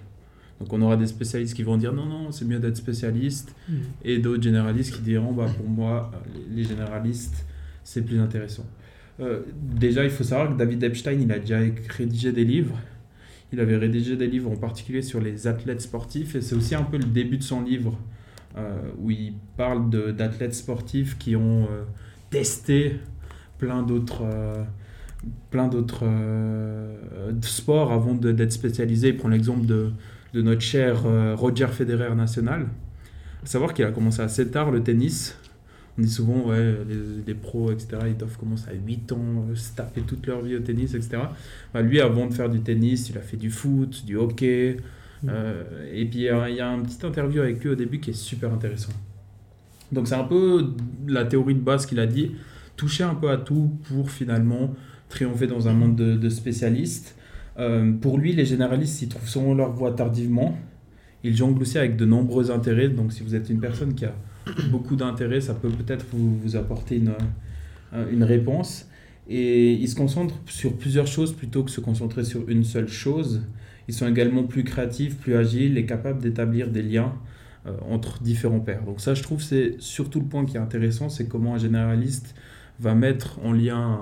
Donc 0.58 0.73
on 0.73 0.82
aura 0.82 0.96
des 0.96 1.06
spécialistes 1.06 1.55
qui 1.55 1.62
vont 1.62 1.76
dire 1.76 1.93
non, 1.93 2.06
non, 2.06 2.32
c'est 2.32 2.44
mieux 2.44 2.58
d'être 2.58 2.76
spécialiste, 2.76 3.55
et 4.05 4.19
d'autres 4.19 4.43
généralistes 4.43 4.96
qui 4.96 5.02
diront 5.02 5.32
bah, 5.32 5.46
pour 5.56 5.69
moi, 5.69 6.11
les 6.50 6.64
généralistes, 6.64 7.46
c'est 7.84 8.02
plus 8.02 8.19
intéressant. 8.19 8.66
Euh, 9.21 9.41
déjà, 9.55 10.05
il 10.05 10.11
faut 10.11 10.25
savoir 10.25 10.53
que 10.53 10.59
David 10.59 10.83
Epstein, 10.83 11.19
il 11.21 11.31
a 11.33 11.39
déjà 11.39 11.59
rédigé 11.97 12.33
des 12.33 12.45
livres. 12.45 12.79
Il 13.53 13.61
avait 13.61 13.77
rédigé 13.77 14.17
des 14.17 14.27
livres 14.27 14.50
en 14.50 14.57
particulier 14.57 15.03
sur 15.03 15.21
les 15.21 15.47
athlètes 15.47 15.81
sportifs, 15.81 16.35
et 16.35 16.41
c'est 16.41 16.55
aussi 16.55 16.75
un 16.75 16.85
peu 16.85 16.99
le 16.99 17.05
début 17.05 17.37
de 17.37 17.43
son 17.43 17.62
livre 17.62 17.99
euh, 18.57 18.79
où 18.99 19.11
il 19.11 19.35
parle 19.57 19.91
d'athlètes 19.91 20.55
sportifs 20.55 21.19
qui 21.19 21.37
ont 21.37 21.65
euh, 21.65 21.83
testé 22.31 22.97
plein 23.59 23.83
d'autres 23.83 24.25
plein 25.50 25.69
d'autres 25.69 26.07
sports 27.43 27.93
avant 27.93 28.15
d'être 28.15 28.53
spécialisé. 28.53 29.09
Il 29.09 29.17
prend 29.19 29.29
l'exemple 29.29 29.67
de, 29.67 29.93
notre 30.33 30.62
cher 30.62 31.03
Roger 31.37 31.67
Federer 31.67 32.15
national. 32.15 32.69
À 33.43 33.47
savoir 33.47 33.75
qu'il 33.75 33.85
a 33.85 33.91
commencé 33.91 34.23
assez 34.23 34.49
tard 34.50 34.71
le 34.71 34.83
tennis. 34.83 35.37
On 35.99 36.02
dit 36.02 36.09
souvent, 36.11 36.47
ouais, 36.49 36.75
les, 36.88 37.23
les 37.26 37.35
pros, 37.35 37.70
etc., 37.73 37.88
ils 38.09 38.16
doivent 38.16 38.37
commencer 38.38 38.68
à 38.70 38.75
8 38.75 39.12
ans, 39.12 39.47
euh, 39.50 39.54
se 39.54 39.75
taper 39.75 40.02
toute 40.02 40.26
leur 40.26 40.40
vie 40.42 40.56
au 40.56 40.61
tennis, 40.61 40.94
etc. 40.94 41.23
Bah, 41.75 41.82
lui, 41.82 42.00
avant 42.00 42.26
de 42.26 42.32
faire 42.35 42.49
du 42.49 42.61
tennis, 42.61 43.11
il 43.11 43.18
a 43.18 43.20
fait 43.20 43.37
du 43.37 43.50
foot, 43.50 44.04
du 44.06 44.16
hockey. 44.16 44.76
euh, 45.28 45.64
et 45.92 46.06
puis, 46.06 46.28
euh, 46.28 46.49
il 46.49 46.56
y 46.56 46.61
a 46.61 46.70
un 46.70 46.80
petit 46.82 47.04
interview 47.04 47.42
avec 47.42 47.62
lui 47.62 47.70
au 47.70 47.75
début 47.75 48.00
qui 48.00 48.11
est 48.11 48.14
super 48.14 48.52
intéressant. 48.52 48.92
Donc, 49.92 50.09
c'est 50.09 50.14
un 50.14 50.25
peu 50.25 50.73
la 51.09 51.25
théorie 51.25 51.54
de 51.54 51.61
base 51.61 51.87
qu'il 51.87 51.99
a 52.00 52.06
dit 52.06 52.32
toucher 52.76 53.04
un 53.04 53.14
peu 53.14 53.30
à 53.30 53.37
tout 53.37 53.73
pour 53.85 54.11
finalement 54.11 54.75
triompher 55.09 55.47
dans 55.47 55.68
un 55.68 55.73
monde 55.75 55.97
de, 55.97 56.16
de 56.16 56.28
spécialistes. 56.30 57.16
Euh, 57.59 57.92
pour 57.92 58.16
lui, 58.18 58.32
les 58.32 58.44
généralistes, 58.47 59.02
ils 59.02 59.09
trouvent 59.09 59.28
souvent 59.28 59.54
leur 59.54 59.73
voie 59.73 59.92
tardivement. 59.92 60.56
Ils 61.25 61.37
jonglent 61.37 61.61
aussi 61.61 61.78
avec 61.78 61.97
de 61.97 62.04
nombreux 62.06 62.50
intérêts. 62.50 62.88
Donc, 62.88 63.12
si 63.12 63.23
vous 63.23 63.35
êtes 63.35 63.50
une 63.50 63.61
personne 63.61 63.94
qui 63.94 64.04
a 64.06 64.14
beaucoup 64.71 64.97
d'intérêts, 64.97 65.40
ça 65.40 65.54
peut 65.54 65.71
peut-être 65.71 66.07
vous, 66.12 66.37
vous 66.38 66.57
apporter 66.57 66.97
une, 66.97 67.14
euh, 67.95 68.11
une 68.11 68.25
réponse. 68.25 68.87
Et 69.28 69.73
ils 69.73 69.88
se 69.88 69.95
concentrent 69.95 70.35
sur 70.47 70.76
plusieurs 70.76 71.07
choses 71.07 71.33
plutôt 71.33 71.62
que 71.62 71.71
se 71.71 71.80
concentrer 71.80 72.25
sur 72.25 72.49
une 72.49 72.64
seule 72.64 72.88
chose. 72.88 73.42
Ils 73.88 73.95
sont 73.95 74.09
également 74.09 74.45
plus 74.45 74.64
créatifs, 74.64 75.16
plus 75.19 75.35
agiles 75.35 75.78
et 75.78 75.87
capables 75.87 76.21
d'établir 76.21 76.69
des 76.69 76.83
liens 76.83 77.14
euh, 77.66 77.73
entre 77.88 78.23
différents 78.23 78.61
pairs. 78.61 78.83
Donc 78.85 79.00
ça, 79.00 79.14
je 79.14 79.23
trouve, 79.23 79.42
c'est 79.42 79.76
surtout 79.78 80.21
le 80.21 80.26
point 80.26 80.45
qui 80.45 80.57
est 80.57 80.61
intéressant, 80.61 81.09
c'est 81.09 81.28
comment 81.28 81.54
un 81.54 81.59
généraliste 81.59 82.35
va 82.80 82.95
mettre 82.95 83.38
en 83.45 83.52
lien 83.52 84.00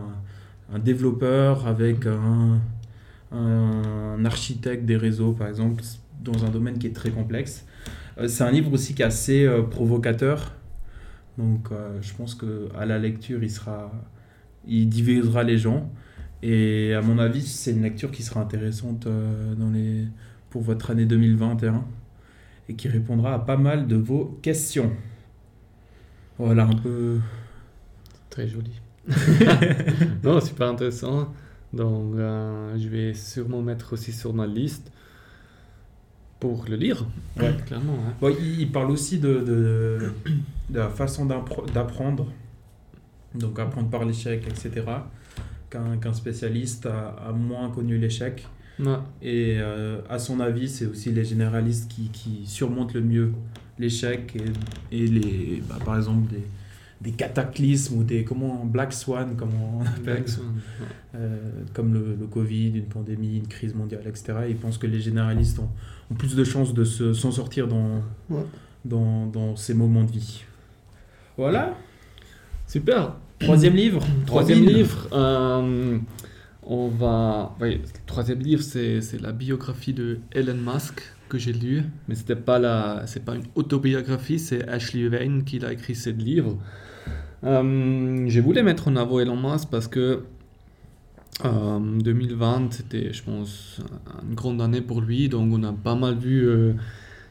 un, 0.70 0.76
un 0.76 0.78
développeur 0.78 1.66
avec 1.66 2.06
un, 2.06 2.60
un 3.32 4.24
architecte 4.24 4.84
des 4.84 4.96
réseaux, 4.96 5.32
par 5.32 5.48
exemple, 5.48 5.82
dans 6.22 6.44
un 6.44 6.48
domaine 6.48 6.78
qui 6.78 6.86
est 6.86 6.94
très 6.94 7.10
complexe. 7.10 7.64
Euh, 8.18 8.28
c'est 8.28 8.44
un 8.44 8.50
livre 8.50 8.72
aussi 8.72 8.94
qui 8.94 9.02
est 9.02 9.06
assez 9.06 9.44
euh, 9.44 9.62
provocateur. 9.62 10.54
Donc 11.36 11.70
euh, 11.70 11.98
je 12.00 12.12
pense 12.14 12.34
que 12.34 12.68
à 12.76 12.86
la 12.86 12.98
lecture, 12.98 13.42
il 13.42 13.50
sera, 13.50 13.92
il 14.66 14.88
divisera 14.88 15.42
les 15.42 15.58
gens. 15.58 15.90
Et 16.42 16.94
à 16.94 17.02
mon 17.02 17.18
avis, 17.18 17.42
c'est 17.42 17.72
une 17.72 17.82
lecture 17.82 18.10
qui 18.10 18.22
sera 18.22 18.40
intéressante 18.40 19.08
dans 19.08 19.70
les, 19.70 20.04
pour 20.50 20.62
votre 20.62 20.92
année 20.92 21.04
2021 21.04 21.84
et 22.68 22.74
qui 22.74 22.88
répondra 22.88 23.34
à 23.34 23.38
pas 23.40 23.56
mal 23.56 23.88
de 23.88 23.96
vos 23.96 24.38
questions. 24.42 24.92
Voilà 26.38 26.64
un 26.64 26.76
peu. 26.76 27.18
Très 28.30 28.46
joli. 28.46 28.70
non, 30.22 30.40
super 30.40 30.68
intéressant. 30.68 31.34
Donc, 31.72 32.14
euh, 32.16 32.78
je 32.78 32.88
vais 32.88 33.14
sûrement 33.14 33.62
mettre 33.62 33.92
aussi 33.92 34.12
sur 34.12 34.32
ma 34.32 34.46
liste 34.46 34.92
pour 36.40 36.64
le 36.68 36.76
lire. 36.76 37.04
Ouais. 37.38 37.56
clairement. 37.66 37.98
Bon, 38.20 38.34
il, 38.40 38.60
il 38.60 38.70
parle 38.72 38.90
aussi 38.90 39.18
de, 39.18 39.28
de, 39.40 40.12
de 40.70 40.78
la 40.78 40.88
façon 40.88 41.26
d'appre- 41.26 41.66
d'apprendre, 41.72 42.26
donc 43.34 43.58
apprendre 43.58 43.88
par 43.90 44.04
l'échec, 44.04 44.44
etc. 44.48 44.84
Qu'un 45.70 45.96
qu'un 45.98 46.14
spécialiste 46.14 46.86
a, 46.86 47.08
a 47.28 47.32
moins 47.32 47.70
connu 47.70 47.98
l'échec. 47.98 48.46
Ouais. 48.80 48.94
Et 49.20 49.56
euh, 49.58 50.00
à 50.08 50.18
son 50.18 50.38
avis, 50.40 50.68
c'est 50.68 50.86
aussi 50.86 51.10
les 51.10 51.24
généralistes 51.24 51.90
qui, 51.90 52.08
qui 52.10 52.46
surmontent 52.46 52.94
le 52.94 53.02
mieux 53.02 53.32
l'échec 53.78 54.36
et, 54.36 54.96
et 54.96 55.06
les, 55.06 55.62
bah, 55.68 55.78
par 55.84 55.96
exemple 55.96 56.30
des, 56.32 56.42
des 57.00 57.12
cataclysmes 57.12 57.98
ou 57.98 58.02
des 58.02 58.24
comment 58.24 58.64
black 58.64 58.92
swan 58.92 59.36
comme 59.36 59.50
on 59.54 59.80
appelle, 59.86 60.02
Black 60.02 60.28
Swan, 60.28 60.46
ouais. 60.80 60.86
euh, 61.14 61.38
comme 61.72 61.94
le, 61.94 62.16
le 62.18 62.26
Covid, 62.26 62.70
une 62.70 62.86
pandémie, 62.86 63.36
une 63.36 63.46
crise 63.46 63.74
mondiale, 63.74 64.02
etc. 64.06 64.34
Ils 64.48 64.56
pensent 64.56 64.78
que 64.78 64.86
les 64.88 65.00
généralistes 65.00 65.58
ont, 65.60 65.68
ont 66.10 66.14
plus 66.14 66.34
de 66.34 66.42
chances 66.44 66.74
de 66.74 66.84
se- 66.84 67.12
s'en 67.12 67.30
sortir 67.30 67.68
dans, 67.68 68.02
Ouais. 68.30 68.42
dans, 68.84 69.26
dans 69.26 69.54
ces 69.54 69.74
moments 69.74 70.02
de 70.04 70.10
vie. 70.10 70.42
Voilà. 71.36 71.74
Super. 72.66 73.14
Troisième 73.38 73.74
livre. 73.76 74.04
Troisième 74.26 74.64
livre, 74.64 75.08
euh, 75.12 75.98
on 76.62 76.88
va. 76.88 77.56
Oui, 77.60 77.76
le 77.76 78.06
troisième 78.06 78.40
livre, 78.40 78.62
c'est 78.62 79.00
c'est 79.00 79.20
la 79.20 79.32
biographie 79.32 79.92
de 79.92 80.18
Elon 80.32 80.54
Musk 80.54 81.02
que 81.28 81.38
j'ai 81.38 81.52
lu, 81.52 81.84
mais 82.08 82.14
c'était 82.14 82.36
pas 82.36 82.58
la, 82.58 83.02
c'est 83.06 83.24
pas 83.24 83.34
une 83.34 83.44
autobiographie, 83.54 84.38
c'est 84.38 84.66
Ashley 84.68 85.08
Vane 85.08 85.44
qui 85.44 85.64
a 85.64 85.72
écrit 85.72 85.94
ce 85.94 86.10
livre. 86.10 86.56
Euh, 87.44 88.24
j'ai 88.26 88.40
voulu 88.40 88.62
mettre 88.62 88.88
en 88.88 88.96
avant 88.96 89.20
Elon 89.20 89.36
Musk 89.36 89.68
parce 89.70 89.86
que 89.88 90.24
euh, 91.44 91.78
2020, 91.78 92.72
c'était, 92.72 93.12
je 93.12 93.22
pense, 93.22 93.80
une 94.28 94.34
grande 94.34 94.60
année 94.60 94.80
pour 94.80 95.00
lui, 95.00 95.28
donc 95.28 95.52
on 95.52 95.62
a 95.62 95.72
pas 95.72 95.94
mal 95.94 96.18
vu 96.18 96.48
euh, 96.48 96.72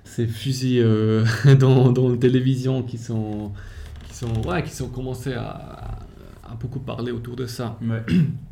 ces 0.05 0.27
fusils 0.27 0.79
euh, 0.81 1.25
dans, 1.59 1.91
dans 1.91 2.09
la 2.09 2.17
télévision 2.17 2.83
qui 2.83 2.97
sont, 2.97 3.51
qui 4.07 4.15
sont, 4.15 4.47
ouais, 4.47 4.63
qui 4.63 4.73
sont 4.73 4.89
commencés 4.89 5.33
à, 5.33 5.99
à 6.43 6.55
beaucoup 6.59 6.79
parler 6.79 7.11
autour 7.11 7.35
de 7.35 7.45
ça. 7.45 7.77
Ouais. 7.81 8.03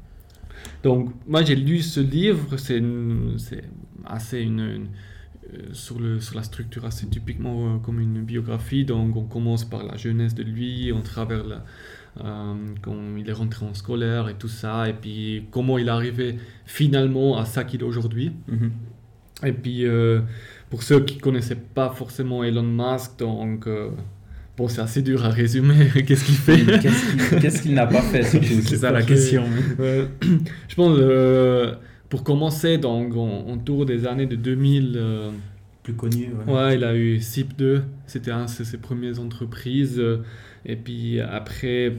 Donc, 0.83 1.11
moi, 1.27 1.43
j'ai 1.43 1.55
lu 1.55 1.81
ce 1.81 1.99
livre, 1.99 2.57
c'est 2.57 2.81
assez 4.05 4.41
une, 4.41 4.59
une- 4.59 4.87
euh, 5.53 5.59
sur, 5.73 5.99
le, 5.99 6.19
sur 6.19 6.35
la 6.35 6.43
structure 6.43 6.85
assez 6.85 7.07
typiquement 7.07 7.75
euh, 7.75 7.77
comme 7.77 7.99
une 7.99 8.23
biographie. 8.23 8.83
Donc, 8.85 9.15
on 9.15 9.23
commence 9.25 9.63
par 9.63 9.83
la 9.83 9.95
jeunesse 9.97 10.33
de 10.35 10.43
lui, 10.43 10.91
on 10.93 11.01
travers 11.01 11.43
la, 11.43 11.63
euh, 12.23 12.55
quand 12.81 12.95
il 13.17 13.29
est 13.29 13.33
rentré 13.33 13.65
en 13.65 13.73
scolaire 13.73 14.27
et 14.29 14.35
tout 14.35 14.47
ça, 14.47 14.89
et 14.89 14.93
puis 14.93 15.45
comment 15.51 15.77
il 15.77 15.87
est 15.87 15.91
arrivé 15.91 16.37
finalement 16.65 17.37
à 17.37 17.45
ça 17.45 17.63
qu'il 17.63 17.81
est 17.81 17.83
aujourd'hui. 17.83 18.31
Mhm. 18.47 18.71
Et 19.45 19.51
puis, 19.51 19.85
euh, 19.85 20.21
pour 20.69 20.81
ceux 20.81 21.01
qui 21.01 21.17
connaissaient 21.19 21.55
pas 21.75 21.89
forcément 21.91 22.43
Elon 22.43 22.63
Musk, 22.63 23.19
donc, 23.19 23.67
bon, 24.57 24.67
c'est 24.67 24.81
assez 24.81 25.01
dur 25.01 25.25
à 25.25 25.29
résumer 25.29 25.89
qu'est-ce 26.07 26.25
qu'il 26.25 26.35
fait? 26.35 26.79
Qu'est-ce 27.41 27.61
qu'il 27.61 27.73
n'a 27.73 27.87
pas 27.87 28.01
fait 28.01 28.23
surtout 28.23 28.61
C'est 28.63 28.77
ça 28.77 28.91
la 28.91 29.01
question. 29.01 29.43
Euh, 29.79 30.05
je 30.67 30.75
pense, 30.75 30.97
euh, 30.99 31.73
pour 32.09 32.23
commencer, 32.23 32.77
donc, 32.77 33.15
en, 33.15 33.57
des 33.85 34.07
années 34.07 34.25
de 34.25 34.35
2000, 34.35 34.93
euh, 34.95 35.31
Plus 35.83 35.93
connu. 35.93 36.29
Ouais. 36.47 36.53
ouais, 36.53 36.75
il 36.75 36.83
a 36.83 36.95
eu 36.95 37.17
SIP2, 37.17 37.81
c'était 38.07 38.31
un 38.31 38.45
de 38.45 38.49
ses 38.49 38.77
premières 38.77 39.19
entreprises. 39.19 40.01
et 40.65 40.75
puis 40.75 41.19
après, 41.19 41.93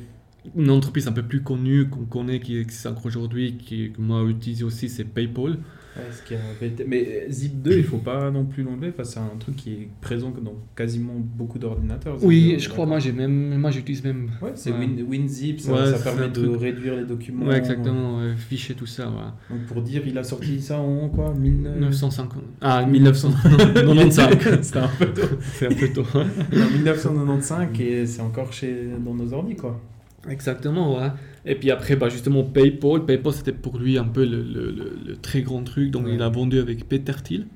une 0.56 0.70
entreprise 0.70 1.08
un 1.08 1.12
peu 1.12 1.22
plus 1.22 1.42
connue 1.42 1.88
qu'on 1.88 2.04
connaît, 2.04 2.40
qui 2.40 2.56
existe 2.58 2.86
encore 2.86 3.06
aujourd'hui, 3.06 3.56
qui, 3.56 3.90
que 3.92 4.00
moi 4.00 4.24
j'utilise 4.26 4.62
aussi, 4.64 4.88
c'est 4.88 5.04
PayPal. 5.04 5.58
Ouais, 6.60 6.70
Mais 6.86 7.26
Zip 7.30 7.62
2, 7.62 7.78
il 7.78 7.82
faut 7.82 7.96
pas 7.96 8.30
non 8.30 8.44
plus 8.44 8.62
l'enlever. 8.62 8.88
Enfin, 8.90 9.04
c'est 9.04 9.18
un 9.18 9.30
truc 9.40 9.56
qui 9.56 9.70
est 9.72 9.88
présent 10.02 10.30
dans 10.42 10.52
quasiment 10.76 11.14
beaucoup 11.16 11.58
d'ordinateurs. 11.58 12.18
Oui, 12.22 12.52
2, 12.52 12.58
je 12.58 12.68
crois, 12.68 12.84
moi, 12.84 12.98
j'ai 12.98 13.12
même, 13.12 13.56
moi 13.58 13.70
j'utilise 13.70 14.04
même. 14.04 14.28
Ouais, 14.42 14.50
c'est 14.56 14.72
Ouais. 14.72 14.80
Win, 14.80 15.06
WinZip, 15.08 15.58
ça, 15.60 15.72
Ouais, 15.72 15.78
ça 15.86 15.96
c'est 15.96 16.04
permet 16.04 16.28
de 16.28 16.44
truc- 16.48 16.60
réduire 16.60 16.96
les 16.96 17.06
documents. 17.06 17.46
Ouais, 17.46 17.56
exactement, 17.56 18.18
ouais, 18.18 18.34
fichier, 18.36 18.74
tout 18.74 18.84
ça, 18.84 19.08
ouais. 19.08 19.14
Donc 19.56 19.64
pour 19.68 19.80
dire, 19.80 20.02
il 20.06 20.18
a 20.18 20.22
sorti 20.22 20.60
ça 20.60 20.78
en 20.78 21.08
quoi 21.08 21.32
1000... 21.32 21.62
950. 21.80 22.42
Ah, 22.60 22.84
1995. 22.84 24.62
C'était 24.62 24.78
un 24.78 24.88
peu 24.88 25.06
tôt. 25.14 25.36
c'est 25.40 25.66
un 25.66 25.74
peu 25.74 25.88
tôt. 25.88 26.04
hein. 26.14 26.26
En 26.52 26.70
1995 26.74 27.68
et 27.80 28.04
c'est 28.06 28.20
encore 28.20 28.52
chez 28.52 28.88
dans 29.04 29.14
nos 29.14 29.32
ordi 29.32 29.56
quoi. 29.56 29.80
Exactement, 30.28 30.98
ouais. 30.98 31.10
Et 31.44 31.54
puis 31.54 31.70
après, 31.70 31.96
bah, 31.96 32.08
justement, 32.08 32.42
PayPal. 32.44 33.04
PayPal, 33.04 33.32
c'était 33.32 33.52
pour 33.52 33.78
lui 33.78 33.98
un 33.98 34.04
peu 34.04 34.24
le, 34.24 34.42
le- 34.42 34.70
le- 34.70 34.98
le 35.06 35.16
très 35.16 35.42
grand 35.42 35.62
truc. 35.62 35.90
Donc, 35.90 36.06
Ouais. 36.06 36.14
il 36.14 36.22
a 36.22 36.28
vendu 36.28 36.58
avec 36.58 36.88
Peter 36.88 37.12
Thiel, 37.22 37.46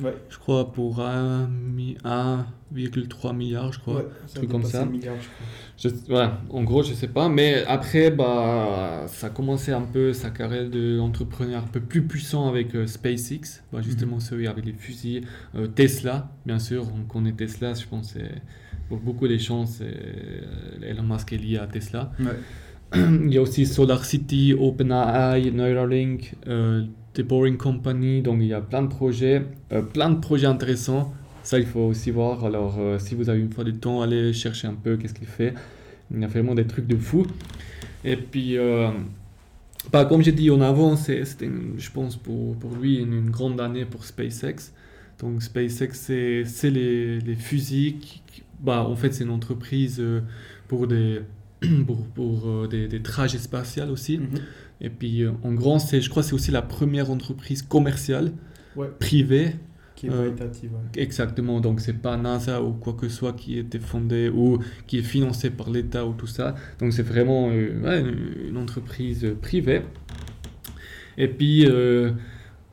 Ouais. 0.00 0.14
je 0.30 0.38
crois, 0.38 0.72
pour 0.72 1.00
un 1.00 1.48
mi- 1.48 1.96
1,3 2.04 3.32
milliard, 3.34 3.72
je 3.72 3.80
crois. 3.80 4.04
truc 4.34 4.48
comme 4.50 4.62
ça. 4.64 4.86
Je, 5.76 5.88
en 6.50 6.62
gros, 6.62 6.82
je 6.82 6.92
sais 6.94 7.08
pas. 7.08 7.28
Mais 7.28 7.64
après, 7.66 8.10
bah, 8.10 9.04
ça 9.08 9.28
a 9.28 9.30
commencé 9.30 9.72
un 9.72 9.82
peu 9.82 10.12
sa 10.12 10.30
carrière 10.30 10.68
d'entrepreneur 10.70 11.64
un 11.64 11.66
peu 11.66 11.80
plus 11.80 12.02
puissant 12.02 12.48
avec 12.48 12.74
euh, 12.74 12.86
SpaceX. 12.86 13.62
Bah, 13.72 13.80
justement, 13.82 14.20
celui 14.20 14.46
avec 14.46 14.64
les 14.66 14.72
fusils. 14.72 15.26
Euh, 15.54 15.66
Tesla, 15.66 16.30
bien 16.46 16.58
sûr, 16.58 16.86
on 16.96 17.02
connaît 17.04 17.32
Tesla. 17.32 17.74
Je 17.74 17.86
pense 17.86 18.12
que 18.12 18.20
c'est- 18.20 18.42
pour 18.90 18.98
beaucoup 18.98 19.26
des 19.26 19.38
chances, 19.38 19.76
c'est- 19.78 20.86
Elon 20.86 21.04
Musk 21.04 21.32
est 21.32 21.38
lié 21.38 21.56
à 21.56 21.66
Tesla. 21.66 22.12
Ouais. 22.20 22.26
Il 23.24 23.32
y 23.32 23.38
a 23.38 23.42
aussi 23.42 23.64
Solar 23.64 24.04
City, 24.04 24.52
OpenAI, 24.52 25.50
Neuralink, 25.52 26.34
euh, 26.48 26.84
The 27.14 27.22
Boring 27.22 27.56
Company. 27.56 28.20
Donc, 28.20 28.38
il 28.40 28.48
y 28.48 28.52
a 28.52 28.60
plein 28.60 28.82
de 28.82 28.88
projets, 28.88 29.42
euh, 29.72 29.80
plein 29.82 30.10
de 30.10 30.18
projets 30.18 30.46
intéressants. 30.48 31.14
Ça, 31.44 31.58
il 31.60 31.66
faut 31.66 31.80
aussi 31.92 32.10
voir. 32.10 32.44
Alors, 32.44 32.76
euh, 32.78 32.98
si 32.98 33.14
vous 33.14 33.30
avez 33.30 33.38
une 33.40 33.52
fois 33.52 33.62
du 33.64 33.74
temps, 33.74 34.02
allez 34.02 34.32
chercher 34.32 34.66
un 34.66 34.74
peu 34.74 34.96
qu'est-ce 34.96 35.14
qu'il 35.14 35.28
fait. 35.28 35.54
Il 36.12 36.20
y 36.20 36.24
a 36.24 36.26
vraiment 36.26 36.54
des 36.56 36.66
trucs 36.66 36.88
de 36.88 36.96
fou. 36.96 37.24
Et 38.04 38.16
puis, 38.16 38.58
euh, 38.58 38.90
bah, 39.92 40.04
comme 40.04 40.22
j'ai 40.22 40.32
dit 40.32 40.50
en 40.50 40.60
avant, 40.60 40.96
c'est- 40.96 41.24
c'était, 41.24 41.48
je 41.78 41.90
pense, 41.92 42.16
pour, 42.16 42.56
pour 42.56 42.74
lui, 42.74 42.96
une, 42.98 43.12
une 43.14 43.30
grande 43.30 43.60
année 43.60 43.84
pour 43.84 44.04
SpaceX. 44.04 44.72
Donc, 45.20 45.42
SpaceX, 45.42 45.90
c'est, 45.92 46.44
c'est 46.44 46.70
les, 46.70 47.20
les 47.20 47.34
fusils. 47.36 47.98
qui- 48.00 48.22
bah, 48.62 48.84
en 48.84 48.96
fait, 48.96 49.12
c'est 49.12 49.24
une 49.24 49.30
entreprise 49.30 49.98
euh, 50.00 50.20
pour 50.68 50.86
des, 50.86 51.20
pour, 51.86 52.04
pour, 52.06 52.48
euh, 52.48 52.66
des, 52.68 52.88
des 52.88 53.02
trajets 53.02 53.38
spatials 53.38 53.90
aussi. 53.90 54.18
Mhm. 54.18 54.28
Et 54.80 54.90
puis, 54.90 55.22
euh, 55.22 55.32
en 55.42 55.52
grand, 55.52 55.78
je 55.78 56.08
crois 56.08 56.22
que 56.22 56.28
c'est 56.28 56.34
aussi 56.34 56.50
la 56.50 56.62
première 56.62 57.10
entreprise 57.10 57.62
commerciale, 57.62 58.32
Ouais. 58.76 58.88
privée, 59.00 59.56
Qui 59.96 60.06
est 60.06 60.10
Euh, 60.10 60.30
ouais. 60.30 60.36
Exactement, 60.96 61.60
donc 61.60 61.80
c'est 61.80 61.92
pas 62.00 62.16
NASA 62.16 62.62
ou 62.62 62.72
quoi 62.72 62.92
que 62.94 63.08
ce 63.08 63.16
soit 63.16 63.32
qui 63.34 63.58
était 63.58 63.80
fondé 63.80 64.30
ou 64.32 64.58
qui 64.86 64.98
est 64.98 65.02
financé 65.02 65.50
par 65.50 65.68
l'État 65.70 66.06
ou 66.06 66.14
tout 66.14 66.28
ça. 66.28 66.54
Donc 66.78 66.92
c'est 66.92 67.02
vraiment 67.02 67.50
euh, 67.50 67.80
ouais, 67.82 68.00
une, 68.00 68.48
une 68.50 68.56
entreprise 68.56 69.26
privée. 69.42 69.82
Et 71.18 71.28
puis, 71.28 71.66
euh, 71.66 72.12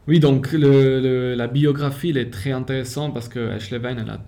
oui, 0.08 0.20
donc 0.20 0.52
le, 0.54 1.02
le- 1.02 1.34
la 1.36 1.48
biographie 1.48 2.12
elle 2.12 2.18
est 2.18 2.30
très 2.30 2.52
intéressante 2.52 3.14
parce 3.14 3.28
que 3.28 3.50
Ashley 3.50 3.80
Vine, 3.80 3.98
elle 4.04 4.10
a, 4.10 4.24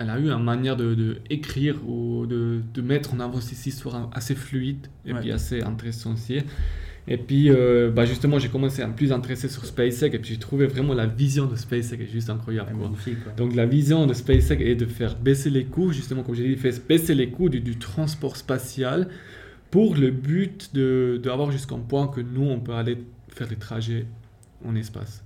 elle 0.00 0.10
a 0.10 0.18
eu 0.18 0.30
une 0.30 0.42
manière 0.42 0.76
de, 0.76 0.94
de 0.94 1.18
écrire 1.30 1.76
ou 1.88 2.26
de, 2.26 2.60
de 2.74 2.82
mettre 2.82 3.14
en 3.14 3.20
avant 3.20 3.40
ces 3.40 3.68
histoires 3.68 4.10
assez 4.12 4.34
fluide 4.34 4.86
et 5.06 5.12
Ouais. 5.12 5.20
puis 5.20 5.30
assez 5.30 5.62
intéressant 5.62 6.14
aussi. 6.14 6.38
Et 7.08 7.16
puis, 7.16 7.50
euh, 7.50 7.90
bah 7.90 8.04
justement, 8.04 8.38
j'ai 8.38 8.48
commencé 8.48 8.82
à 8.82 8.86
me 8.86 8.94
plus 8.94 9.10
intéresser 9.12 9.48
sur 9.48 9.64
SpaceX 9.64 10.14
et 10.14 10.18
puis 10.18 10.30
j'ai 10.34 10.38
trouvé 10.38 10.66
vraiment 10.66 10.94
la 10.94 11.06
vision 11.06 11.46
de 11.46 11.56
SpaceX 11.56 11.94
est 12.02 12.10
juste 12.12 12.30
incroyable. 12.30 12.72
Quoi. 12.78 12.88
quoi. 13.24 13.32
Donc 13.36 13.54
la 13.54 13.66
vision 13.66 14.06
de 14.06 14.12
SpaceX 14.14 14.60
est 14.60 14.76
de 14.76 14.86
faire 14.86 15.16
baisser 15.16 15.50
les 15.50 15.64
coûts, 15.64 15.92
justement 15.92 16.22
comme 16.22 16.34
j'ai 16.34 16.48
dit, 16.48 16.56
faire 16.56 16.74
baisser 16.88 17.14
les 17.14 17.30
coûts 17.30 17.48
du, 17.48 17.60
du 17.60 17.76
transport 17.78 18.36
spatial 18.36 19.08
pour 19.70 19.96
le 19.96 20.10
but 20.10 20.70
de 20.74 21.20
d'avoir 21.22 21.50
jusqu'à 21.50 21.74
un 21.74 21.78
point 21.80 22.06
que 22.08 22.20
nous, 22.20 22.42
on 22.44 22.60
peut 22.60 22.74
aller 22.74 22.98
faire 23.28 23.48
des 23.48 23.56
trajets 23.56 24.06
en 24.64 24.74
espace. 24.76 25.24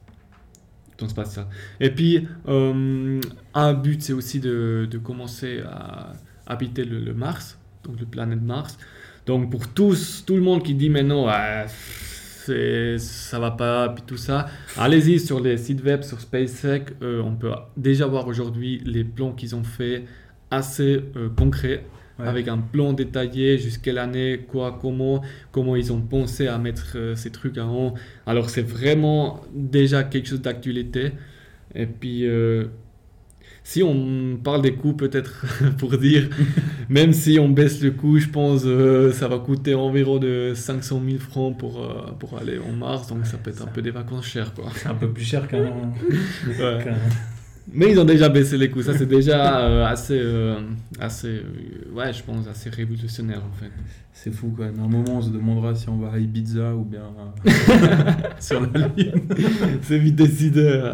Et 1.81 1.91
puis, 1.91 2.27
euh, 2.49 3.21
un 3.55 3.75
but, 3.75 4.03
c'est 4.03 4.13
aussi 4.13 4.41
de, 4.41 4.87
de 4.91 4.99
commencer 4.99 5.61
à 5.67 6.13
habiter 6.47 6.85
le, 6.85 7.13
Mars, 7.15 7.59
donc 7.85 7.99
le 8.01 8.07
planète 8.07 8.43
Mars. 8.43 8.79
Donc 9.27 9.51
pour 9.51 9.69
tous, 9.69 10.25
tout 10.27 10.35
le 10.37 10.43
monde 10.43 10.63
qui 10.63 10.75
dit 10.75 10.91
mais 10.91 11.03
non, 11.03 11.27
c'est- 11.67 12.99
ça 12.99 13.39
va 13.39 13.51
pas, 13.53 13.89
puis 13.89 14.05
tout 14.07 14.19
ça, 14.19 14.47
Allez-y 14.77 15.19
sur 15.19 15.41
les 15.41 15.57
sites 15.57 15.83
web, 15.83 16.03
sur 16.03 16.21
SpaceX, 16.21 16.93
euh, 17.03 17.23
on 17.23 17.35
peut 17.35 17.51
déjà 17.77 18.07
voir 18.07 18.27
aujourd'hui 18.27 18.83
les 18.85 19.05
plans 19.05 19.33
qu'ils 19.33 19.55
ont 19.57 19.65
fait 19.65 20.05
assez 20.51 21.03
euh, 21.17 21.29
concrets. 21.35 21.85
Ouais. 22.19 22.29
avec 22.29 22.47
un 22.47 22.59
plan 22.59 22.93
détaillé 22.93 23.59
jusqu'à 23.59 23.93
l'année, 23.93 24.47
quoi, 24.49 24.79
comment, 24.81 25.21
comment 25.51 25.75
ils 25.75 25.93
ont 25.93 26.01
pensé 26.01 26.47
à 26.47 26.59
mettre 26.59 26.93
euh, 26.95 27.17
ces 27.17 27.31
trucs 27.31 27.59
en 27.59 27.89
haut. 27.89 27.95
Alors 28.25 28.51
c'est 28.51 28.63
vraiment 28.63 29.43
déjà 29.53 30.05
quelque 30.05 30.29
chose 30.29 30.41
d'actualité. 30.41 31.11
Et 31.75 31.87
puis, 31.87 32.25
euh, 32.27 32.67
si 33.65 33.83
on 33.83 34.37
parle 34.43 34.63
des 34.63 34.75
coûts, 34.75 34.93
peut-être 34.93 35.45
pour 35.79 35.97
dire, 35.97 36.29
même 36.89 37.13
si 37.13 37.39
on 37.41 37.49
baisse 37.49 37.83
le 37.83 37.91
coût, 37.93 38.19
je 38.19 38.29
pense 38.29 38.63
euh, 38.67 39.11
ça 39.13 39.27
va 39.27 39.39
coûter 39.39 39.75
environ 39.75 40.19
de 40.19 40.53
500 40.55 41.03
000 41.05 41.19
francs 41.19 41.57
pour, 41.59 41.83
euh, 41.83 42.13
pour 42.19 42.39
aller 42.39 42.59
en 42.59 42.73
mars, 42.73 43.09
donc 43.09 43.27
ça 43.27 43.39
peut 43.39 43.51
être 43.51 43.63
un 43.63 43.67
peu 43.67 43.83
des 43.83 43.91
vacances 43.91 44.27
chères, 44.27 44.53
quoi. 44.55 44.67
C'est 44.77 44.89
un 44.89 44.95
peu 44.95 45.11
plus 45.11 45.25
cher 45.25 45.49
qu'un. 45.49 45.65
Ouais. 46.47 46.85
Mais 47.73 47.91
ils 47.91 47.99
ont 47.99 48.05
déjà 48.05 48.29
baissé 48.29 48.59
les 48.59 48.71
coûts, 48.71 48.83
ça 48.83 48.97
c'est 48.97 49.07
déjà 49.07 49.61
euh, 49.61 49.87
assez, 49.87 50.19
euh, 50.21 50.61
assez 51.01 51.29
euh, 51.29 51.95
ouais, 51.95 52.13
je 52.13 52.23
pense 52.23 52.47
assez 52.47 52.69
révolutionnaire 52.69 53.43
en 53.45 53.53
fait. 53.59 53.71
C'est 54.13 54.31
fou 54.31 54.53
quoi. 54.55 54.67
À 54.67 54.69
un 54.69 54.73
moment, 54.73 55.17
on 55.17 55.23
se 55.23 55.31
demandera 55.31 55.75
si 55.75 55.89
on 55.89 55.97
va 55.97 56.13
à 56.13 56.19
Ibiza 56.19 56.75
ou 56.75 56.85
bien 56.85 57.03
sur 58.39 58.61
la 58.61 58.89
ligne. 58.89 59.13
c'est 59.83 59.99
vite 59.99 60.17
décidé. 60.17 60.93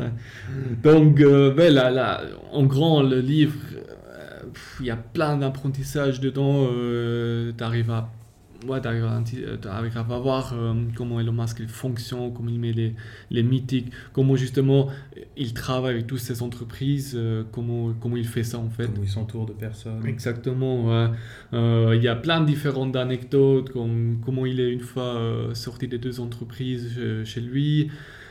Donc, 0.82 1.18
ouais, 1.18 1.70
là, 1.70 1.90
là, 1.90 2.22
en 2.52 2.64
grand, 2.64 3.02
le 3.02 3.20
livre, 3.20 3.54
il 4.80 4.86
y 4.86 4.90
a 4.90 4.96
plein 4.96 5.36
d'apprentissages 5.36 6.20
dedans. 6.20 6.66
Tu 6.66 7.62
arrives 7.62 7.90
à, 7.90 8.08
ouais, 8.66 8.86
à, 8.86 8.90
euh, 8.90 9.56
t'arrives 9.56 9.96
à 9.96 10.02
voir 10.02 10.52
euh, 10.54 10.74
comment 10.94 11.20
Elon 11.20 11.32
Musk 11.32 11.58
il 11.60 11.68
fonctionne, 11.68 12.32
comment 12.34 12.50
il 12.50 12.58
met 12.58 12.72
les, 12.72 12.94
les 13.30 13.42
mythiques, 13.42 13.90
comment 14.12 14.36
justement 14.36 14.88
il 15.36 15.54
travaille 15.54 15.94
avec 15.94 16.06
toutes 16.06 16.18
ces 16.20 16.42
entreprises, 16.42 17.14
euh, 17.16 17.44
comment, 17.52 17.92
comment 18.00 18.16
il 18.16 18.26
fait 18.26 18.44
ça 18.44 18.58
en 18.58 18.68
fait. 18.68 18.86
Comment 18.86 19.02
ils 19.02 19.08
s'entourent 19.08 19.46
de 19.46 19.52
personnes. 19.52 20.04
Exactement, 20.06 20.86
ouais. 20.86 21.10
Euh, 21.52 21.94
il 21.96 22.02
y 22.02 22.08
a 22.08 22.16
plein 22.16 22.40
de 22.40 22.46
différentes 22.46 22.96
anecdotes, 22.96 23.70
comme 23.70 24.20
comment 24.24 24.46
il 24.46 24.60
est 24.60 24.70
une 24.70 24.80
fois 24.80 25.16
euh, 25.16 25.54
sorti 25.54 25.88
des 25.88 25.98
deux 25.98 26.20
entreprises 26.20 26.96
euh, 26.98 27.24
chez 27.24 27.40
lui. 27.40 27.90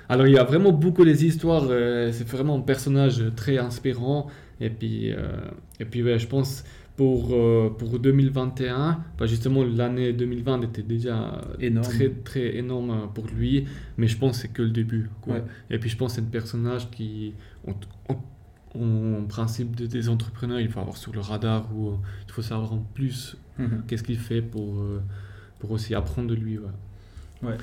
Alors 0.10 0.26
il 0.26 0.34
y 0.34 0.40
a 0.40 0.44
vraiment 0.44 0.72
beaucoup 0.72 1.06
des 1.06 1.26
histoires, 1.26 1.66
c'est 1.68 2.28
vraiment 2.28 2.56
un 2.58 2.62
personnage 2.62 3.24
très 3.36 3.60
inspirant. 3.60 4.28
Et 4.60 4.72
puis, 4.72 5.14
et 5.80 5.86
puis 5.86 6.02
ouais, 6.02 6.18
je 6.18 6.26
pense 6.26 6.64
pour, 7.00 7.30
euh, 7.32 7.70
pour 7.70 7.98
2021, 7.98 9.00
bah, 9.18 9.26
justement 9.26 9.64
l'année 9.64 10.12
2020 10.12 10.64
était 10.64 10.84
déjà 10.84 11.40
Énorme. 11.62 11.88
très 11.88 12.10
très 12.10 12.58
énorme 12.58 12.92
euh, 12.92 13.08
pour 13.08 13.26
lui, 13.28 13.66
mais 13.98 14.08
je 14.08 14.18
pense 14.18 14.36
que 14.36 14.42
c'est 14.42 14.48
que 14.54 14.62
le 14.64 14.70
début. 14.72 15.10
Quoi. 15.22 15.36
Ouais. 15.36 15.44
Et 15.70 15.80
puis 15.80 15.90
je 15.90 15.96
pense 15.96 16.12
que 16.12 16.16
c'est 16.20 16.28
un 16.28 16.30
personnage 16.30 16.92
qui, 16.92 17.36
en, 17.66 17.72
en- 18.14 19.20
en 19.22 19.24
principe 19.30 19.78
de- 19.78 19.86
des 19.86 20.10
entrepreneurs, 20.10 20.60
il 20.60 20.68
faut 20.70 20.82
avoir 20.82 20.98
sur 20.98 21.14
le 21.14 21.22
radar 21.22 21.70
ou 21.74 21.88
euh, 21.92 21.96
il 22.28 22.34
faut 22.34 22.42
savoir 22.42 22.74
en 22.74 22.84
plus 22.94 23.38
Mhm. 23.58 23.84
qu'est-ce 23.88 24.04
qu'il 24.04 24.18
fait 24.20 24.42
pour, 24.42 24.84
pour 25.60 25.72
aussi 25.72 25.96
apprendre 25.96 26.28
de 26.28 26.36
lui. 26.36 26.58
ouais. 26.58 27.56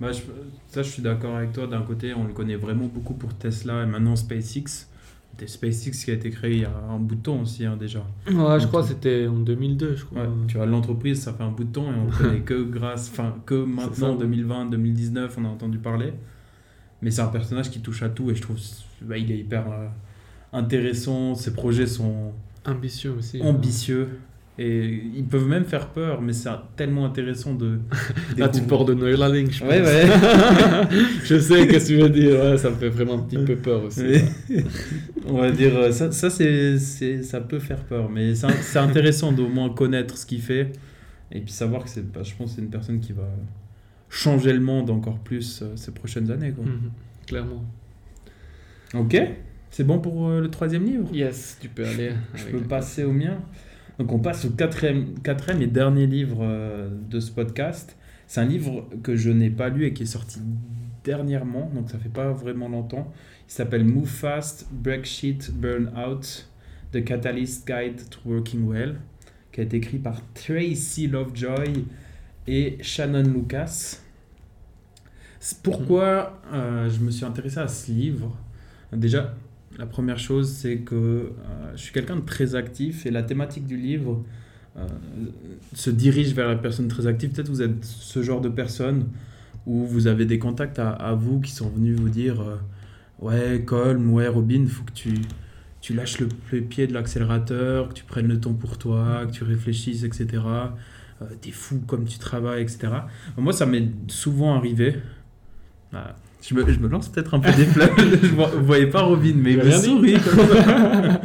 Bah, 0.00 0.10
je- 0.12 0.22
ça, 0.66 0.82
je 0.82 0.90
suis 0.90 1.02
d'accord 1.02 1.36
avec 1.36 1.52
toi. 1.52 1.68
D'un 1.68 1.82
côté, 1.82 2.12
on 2.14 2.24
le 2.24 2.32
connaît 2.32 2.56
vraiment 2.56 2.86
beaucoup 2.86 3.14
pour 3.14 3.32
Tesla 3.34 3.84
et 3.84 3.86
maintenant 3.86 4.16
SpaceX. 4.16 4.88
C'était 5.38 5.50
SpaceX 5.52 6.04
qui 6.04 6.10
a 6.10 6.14
été 6.14 6.30
créé 6.30 6.52
il 6.54 6.60
y 6.62 6.64
a 6.64 6.72
un 6.90 6.98
bout 6.98 7.14
de 7.14 7.20
temps 7.20 7.40
aussi, 7.42 7.66
hein, 7.66 7.76
déjà. 7.78 7.98
Ouais, 8.26 8.58
je 8.58 8.66
crois 8.66 8.80
que 8.80 8.88
c'était 8.88 9.26
en 9.26 9.38
2002, 9.38 9.96
je 9.96 10.04
crois. 10.06 10.22
Ouais, 10.22 10.28
tu 10.48 10.56
vois, 10.56 10.64
l'entreprise, 10.64 11.20
ça 11.20 11.34
fait 11.34 11.42
un 11.42 11.50
bout 11.50 11.64
de 11.64 11.72
temps 11.72 11.84
et 11.92 11.94
on 11.94 12.10
connaît 12.22 12.40
que 12.40 12.62
grâce, 12.62 13.10
enfin, 13.12 13.36
que 13.44 13.54
maintenant, 13.54 14.14
ça. 14.14 14.18
2020, 14.20 14.66
2019, 14.70 15.36
on 15.38 15.44
a 15.44 15.48
entendu 15.48 15.76
parler. 15.78 16.14
Mais 17.02 17.10
c'est 17.10 17.20
un 17.20 17.26
personnage 17.26 17.70
qui 17.70 17.80
touche 17.80 18.02
à 18.02 18.08
tout 18.08 18.30
et 18.30 18.34
je 18.34 18.40
trouve, 18.40 18.56
bah, 19.02 19.18
il 19.18 19.30
est 19.30 19.36
hyper 19.38 19.70
euh, 19.70 19.88
intéressant. 20.54 21.34
Ses 21.34 21.52
projets 21.52 21.86
sont 21.86 22.32
Ambitieux 22.64 23.14
aussi. 23.18 23.40
hein. 23.42 23.50
Et 24.58 25.02
ils 25.14 25.24
peuvent 25.24 25.46
même 25.46 25.64
faire 25.64 25.88
peur, 25.88 26.22
mais 26.22 26.32
c'est 26.32 26.48
tellement 26.76 27.04
intéressant 27.04 27.54
de. 27.54 27.78
Là, 28.38 28.48
tu 28.48 28.60
découvrir- 28.60 28.66
portes 28.66 28.88
de 28.88 28.94
Neuralink, 28.94 29.50
je 29.52 29.60
pense. 29.60 29.68
Ouais, 29.68 29.82
ouais. 29.82 30.06
je 31.24 31.38
sais 31.38 31.66
qu'est-ce 31.68 31.88
que 31.90 31.94
tu 31.96 32.00
veux 32.02 32.08
dire. 32.08 32.38
Ouais, 32.40 32.56
ça 32.58 32.70
me 32.70 32.76
fait 32.76 32.88
vraiment 32.88 33.14
un 33.14 33.18
petit 33.18 33.36
peu 33.44 33.56
peur 33.56 33.84
aussi. 33.84 34.02
Mais- 34.48 34.64
on 35.26 35.38
va 35.38 35.50
dire, 35.50 35.76
euh, 35.76 35.92
ça, 35.92 36.10
ça, 36.12 36.30
c'est, 36.30 36.78
c'est- 36.78 37.22
ça 37.22 37.40
peut 37.40 37.58
faire 37.58 37.84
peur, 37.84 38.08
mais 38.08 38.34
c'est, 38.34 38.78
intéressant 38.78 39.30
d'au 39.32 39.48
moins 39.48 39.68
connaître 39.70 40.16
ce 40.16 40.24
qu'il 40.24 40.40
fait 40.40 40.72
et 41.32 41.40
puis 41.40 41.52
savoir 41.52 41.84
que 41.84 41.90
c'est, 41.90 42.10
bah, 42.10 42.22
je 42.22 42.34
pense 42.34 42.50
que 42.50 42.56
c'est 42.56 42.62
une 42.62 42.70
personne 42.70 43.00
qui 43.00 43.12
va 43.12 43.28
changer 44.08 44.52
le 44.52 44.60
monde 44.60 44.88
encore 44.90 45.18
plus 45.18 45.60
euh, 45.62 45.72
ces 45.74 45.90
prochaines 45.92 46.30
années. 46.30 46.52
Quoi. 46.52 46.64
Mhm, 46.64 46.90
Clairement. 47.26 47.64
Ok, 48.94 49.20
c'est 49.70 49.84
bon 49.84 49.98
pour 49.98 50.28
euh, 50.28 50.40
le 50.40 50.48
troisième 50.48 50.84
livre? 50.84 51.08
Yes, 51.12 51.58
tu 51.60 51.68
peux 51.68 51.84
aller. 51.84 52.12
Je 52.34 52.44
peux 52.46 52.60
passer 52.60 53.02
au 53.04 53.12
mien? 53.12 53.38
Donc 53.98 54.12
on 54.12 54.18
passe 54.18 54.44
au 54.44 54.50
quatrième, 54.50 55.18
quatrième 55.20 55.62
et 55.62 55.66
dernier 55.66 56.06
livre 56.06 56.40
euh, 56.42 56.88
de 57.10 57.18
ce 57.20 57.30
podcast. 57.30 57.96
C'est 58.26 58.40
un 58.40 58.44
livre 58.44 58.88
que 59.02 59.16
je 59.16 59.30
n'ai 59.30 59.50
pas 59.50 59.68
lu 59.68 59.86
et 59.86 59.92
qui 59.92 60.02
est 60.02 60.06
sorti 60.06 60.40
dernièrement, 61.04 61.70
donc 61.72 61.88
ça 61.90 61.98
fait 61.98 62.08
pas 62.08 62.32
vraiment 62.32 62.68
longtemps. 62.68 63.12
Il 63.48 63.52
s'appelle 63.52 63.84
Move 63.84 64.08
Fast, 64.08 64.66
Break 64.72 65.04
Shit, 65.04 65.52
Burn 65.54 65.90
Out, 65.96 66.48
The 66.92 67.04
Catalyst 67.04 67.66
Guide 67.66 68.08
to 68.10 68.18
Working 68.26 68.66
Well, 68.66 68.96
qui 69.52 69.60
a 69.60 69.62
été 69.62 69.76
écrit 69.76 69.98
par 69.98 70.20
Tracy 70.34 71.06
Lovejoy 71.06 71.84
et 72.48 72.78
Shannon 72.82 73.22
Lucas. 73.22 74.00
Pourquoi 75.62 76.42
euh, 76.52 76.90
je 76.90 76.98
me 77.00 77.10
suis 77.10 77.24
intéressé 77.24 77.58
à 77.60 77.68
ce 77.68 77.92
livre? 77.92 78.36
Déjà, 78.92 79.34
la 79.78 79.86
première 79.86 80.18
chose, 80.18 80.50
c'est 80.50 80.78
que 80.78 80.94
euh, 80.94 81.32
je 81.74 81.82
suis 81.82 81.92
quelqu'un 81.92 82.16
de 82.16 82.22
très 82.22 82.54
actif 82.54 83.06
et 83.06 83.10
la 83.10 83.22
thématique 83.22 83.66
du 83.66 83.76
livre 83.76 84.24
euh, 84.76 84.86
se 85.74 85.90
dirige 85.90 86.34
vers 86.34 86.48
la 86.48 86.56
personne 86.56 86.88
très 86.88 87.06
active. 87.06 87.30
Peut-être 87.30 87.48
vous 87.48 87.62
êtes 87.62 87.84
ce 87.84 88.22
genre 88.22 88.40
de 88.40 88.48
personne 88.48 89.08
où 89.66 89.84
vous 89.84 90.06
avez 90.06 90.24
des 90.24 90.38
contacts 90.38 90.78
à, 90.78 91.14
vous 91.14 91.40
qui 91.40 91.50
sont 91.50 91.68
venus 91.68 91.98
vous 91.98 92.08
dire 92.08 92.40
euh, 92.40 92.56
Ouais, 93.18 93.62
Colm, 93.64 94.12
ouais, 94.12 94.28
Robin, 94.28 94.66
faut 94.66 94.84
que 94.84 94.92
tu, 94.92 95.14
tu 95.80 95.94
lâches 95.94 96.20
le, 96.20 96.28
pied 96.60 96.86
de 96.86 96.94
l'accélérateur, 96.94 97.88
que 97.88 97.94
tu 97.94 98.04
prennes 98.04 98.28
le 98.28 98.40
temps 98.40 98.54
pour 98.54 98.78
toi, 98.78 99.26
que 99.26 99.32
tu 99.32 99.44
réfléchisses, 99.44 100.04
etc. 100.04 100.42
T'es 101.40 101.50
fou 101.50 101.82
comme 101.86 102.04
tu 102.04 102.18
travailles, 102.18 102.62
etc. 102.62 102.88
Moi, 103.38 103.54
ça 103.54 103.64
m'est 103.64 103.88
souvent 104.08 104.54
arrivé. 104.54 104.96
Je, 106.46 106.54
me, 106.54 106.72
je 106.72 106.78
me 106.78 106.88
lance 106.88 107.08
peut-être 107.08 107.34
un 107.34 107.40
peu 107.40 107.52
des 107.52 107.64
fleurs. 107.64 107.94
je 108.22 108.28
vois, 108.28 108.48
vous 108.48 108.64
voyez 108.64 108.86
pas 108.86 109.02
Robin, 109.02 109.34
mais 109.36 109.52
il 109.52 109.58
me 109.58 109.70
sourit. 109.70 110.14
comme 110.14 110.46
ça. 110.48 111.20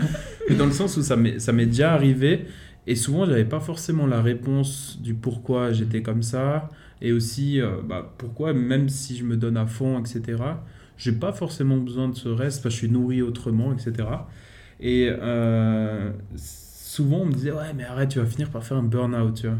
mais 0.50 0.56
dans 0.56 0.66
le 0.66 0.72
sens 0.72 0.98
où 0.98 1.02
ça 1.04 1.16
m'est 1.16 1.40
ça 1.40 1.52
m'est 1.52 1.66
déjà 1.66 1.94
arrivé. 1.94 2.46
Et 2.88 2.96
souvent, 2.96 3.26
j'avais 3.26 3.46
pas 3.46 3.60
forcément 3.60 4.08
la 4.08 4.22
réponse 4.22 5.00
du 5.02 5.14
pourquoi 5.14 5.72
j'étais 5.72 6.02
comme 6.02 6.24
ça. 6.24 6.70
Et 7.02 7.12
aussi, 7.12 7.62
euh, 7.62 7.78
bah, 7.84 8.14
pourquoi, 8.18 8.54
même 8.54 8.90
si 8.90 9.18
je 9.18 9.24
me 9.24 9.38
donne 9.38 9.58
à 9.58 9.66
fond, 9.66 10.00
etc., 10.00 10.42
j'ai 10.98 11.12
pas 11.12 11.32
forcément 11.32 11.78
besoin 11.78 12.10
de 12.10 12.16
ce 12.16 12.30
reste 12.30 12.62
parce 12.64 12.76
que 12.76 12.82
je 12.82 12.88
suis 12.88 12.94
nourri 12.94 13.22
autrement, 13.22 13.74
etc. 13.74 14.08
Et 14.80 15.10
euh, 15.12 16.12
souvent, 16.36 17.22
on 17.22 17.26
me 17.26 17.34
disait, 17.34 17.52
ouais, 17.52 17.74
mais 17.76 17.84
arrête, 17.84 18.10
tu 18.10 18.20
vas 18.20 18.26
finir 18.26 18.50
par 18.50 18.64
faire 18.64 18.78
un 18.78 18.84
burn-out, 18.84 19.34
tu 19.36 19.48
vois. 19.48 19.58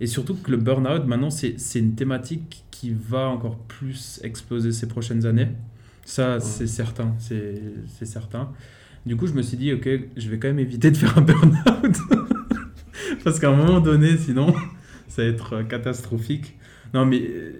Et 0.00 0.06
surtout 0.06 0.34
que 0.34 0.50
le 0.50 0.56
burn-out, 0.56 1.06
maintenant, 1.06 1.30
c'est 1.30 1.54
c'est 1.58 1.78
une 1.78 1.94
thématique 1.94 2.64
qui 2.70 2.92
va 2.92 3.28
encore 3.28 3.58
plus 3.58 4.20
exploser 4.22 4.72
ces 4.72 4.88
prochaines 4.88 5.26
années. 5.26 5.48
Ça, 6.04 6.40
c'est 6.40 6.66
certain, 6.66 7.14
c'est 7.18 7.62
c'est 7.86 8.06
certain. 8.06 8.50
Du 9.06 9.16
coup, 9.16 9.26
je 9.26 9.34
me 9.34 9.42
suis 9.42 9.56
dit, 9.56 9.72
ok, 9.72 9.88
je 10.16 10.30
vais 10.30 10.38
quand 10.38 10.48
même 10.48 10.58
éviter 10.58 10.90
de 10.90 10.96
faire 10.96 11.16
un 11.18 11.20
burn-out. 11.20 11.96
Parce 13.24 13.38
qu'à 13.38 13.50
un 13.50 13.56
moment 13.56 13.80
donné, 13.80 14.16
sinon, 14.16 14.54
ça 15.08 15.22
va 15.22 15.28
être 15.28 15.52
euh, 15.54 15.62
catastrophique. 15.62 16.56
Non, 16.94 17.04
mais 17.04 17.20
euh, 17.20 17.52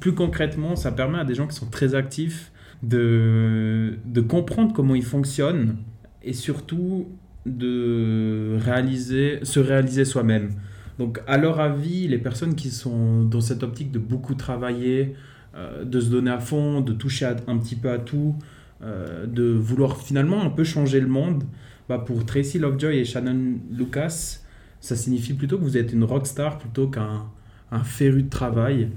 plus 0.00 0.14
concrètement, 0.14 0.76
ça 0.76 0.92
permet 0.92 1.18
à 1.18 1.24
des 1.24 1.34
gens 1.34 1.46
qui 1.46 1.56
sont 1.56 1.66
très 1.70 1.94
actifs 1.94 2.52
de, 2.82 3.98
de 4.04 4.20
comprendre 4.20 4.72
comment 4.74 4.94
ils 4.94 5.04
fonctionnent 5.04 5.76
et 6.22 6.32
surtout 6.32 7.08
de 7.46 8.58
réaliser, 8.58 9.38
se 9.44 9.60
réaliser 9.60 10.04
soi-même. 10.04 10.50
Donc, 10.98 11.20
à 11.26 11.36
leur 11.36 11.60
avis, 11.60 12.08
les 12.08 12.18
personnes 12.18 12.54
qui 12.54 12.70
sont 12.70 13.24
dans 13.24 13.40
cette 13.40 13.62
optique 13.62 13.92
de 13.92 13.98
beaucoup 13.98 14.34
travailler, 14.34 15.14
euh, 15.54 15.84
de 15.84 16.00
se 16.00 16.10
donner 16.10 16.30
à 16.30 16.40
fond, 16.40 16.80
de 16.80 16.92
toucher 16.92 17.26
un 17.26 17.58
petit 17.58 17.76
peu 17.76 17.90
à 17.90 17.98
tout, 17.98 18.34
euh, 18.82 19.26
de 19.26 19.44
vouloir 19.44 19.96
finalement 19.98 20.42
un 20.42 20.50
peu 20.50 20.64
changer 20.64 21.00
le 21.00 21.08
monde, 21.08 21.44
bah 21.88 21.98
pour 21.98 22.26
Tracy 22.26 22.58
Lovejoy 22.58 22.98
et 22.98 23.04
Shannon 23.04 23.58
Lucas, 23.70 24.40
ça 24.80 24.96
signifie 24.96 25.34
plutôt 25.34 25.58
que 25.58 25.62
vous 25.62 25.76
êtes 25.76 25.92
une 25.92 26.04
rockstar 26.04 26.58
plutôt 26.58 26.88
qu'un 26.88 27.26
un 27.70 27.82
féru 27.82 28.22
de 28.22 28.30
travail. 28.30 28.90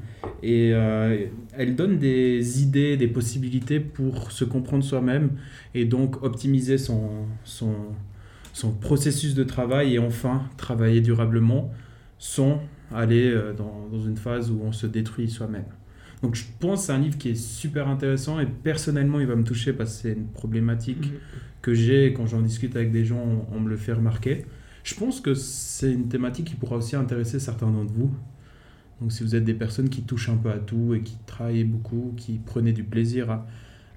Et 0.43 0.71
euh, 0.73 1.25
elle 1.57 1.75
donne 1.75 1.97
des 1.97 2.61
idées, 2.61 2.97
des 2.97 3.07
possibilités 3.07 3.79
pour 3.79 4.31
se 4.31 4.45
comprendre 4.45 4.83
soi-même 4.83 5.31
et 5.73 5.85
donc 5.85 6.23
optimiser 6.23 6.77
son, 6.77 7.25
son, 7.43 7.73
son 8.53 8.71
processus 8.71 9.33
de 9.33 9.43
travail 9.43 9.95
et 9.95 9.99
enfin 9.99 10.43
travailler 10.57 11.01
durablement 11.01 11.71
sans 12.19 12.61
aller 12.93 13.31
euh, 13.31 13.53
dans, 13.53 13.87
dans 13.91 14.01
une 14.01 14.17
phase 14.17 14.51
où 14.51 14.59
on 14.63 14.71
se 14.71 14.85
détruit 14.85 15.29
soi-même. 15.29 15.65
Donc 16.21 16.35
je 16.35 16.43
pense 16.59 16.81
que 16.81 16.85
c'est 16.87 16.91
un 16.91 16.99
livre 16.99 17.17
qui 17.17 17.29
est 17.29 17.35
super 17.35 17.87
intéressant 17.87 18.39
et 18.39 18.45
personnellement 18.45 19.19
il 19.19 19.25
va 19.25 19.35
me 19.35 19.43
toucher 19.43 19.73
parce 19.73 19.95
que 19.95 20.01
c'est 20.01 20.13
une 20.13 20.27
problématique 20.27 21.11
que 21.61 21.73
j'ai 21.73 22.07
et 22.07 22.13
quand 22.13 22.27
j'en 22.27 22.41
discute 22.41 22.75
avec 22.75 22.91
des 22.91 23.05
gens, 23.05 23.23
on, 23.51 23.55
on 23.55 23.59
me 23.61 23.69
le 23.69 23.77
fait 23.77 23.93
remarquer. 23.93 24.45
Je 24.83 24.95
pense 24.95 25.21
que 25.21 25.33
c'est 25.33 25.91
une 25.91 26.09
thématique 26.09 26.47
qui 26.47 26.55
pourra 26.55 26.75
aussi 26.75 26.95
intéresser 26.95 27.39
certains 27.39 27.71
d'entre 27.71 27.93
vous. 27.93 28.13
Donc 28.99 29.13
si 29.13 29.23
vous 29.23 29.35
êtes 29.35 29.45
des 29.45 29.53
personnes 29.53 29.89
qui 29.89 30.01
touchent 30.03 30.29
un 30.29 30.35
peu 30.35 30.51
à 30.51 30.59
tout 30.59 30.93
et 30.93 31.01
qui 31.01 31.17
travaillent 31.25 31.63
beaucoup, 31.63 32.13
qui 32.17 32.37
prenaient 32.37 32.73
du 32.73 32.83
plaisir 32.83 33.31
à, 33.31 33.47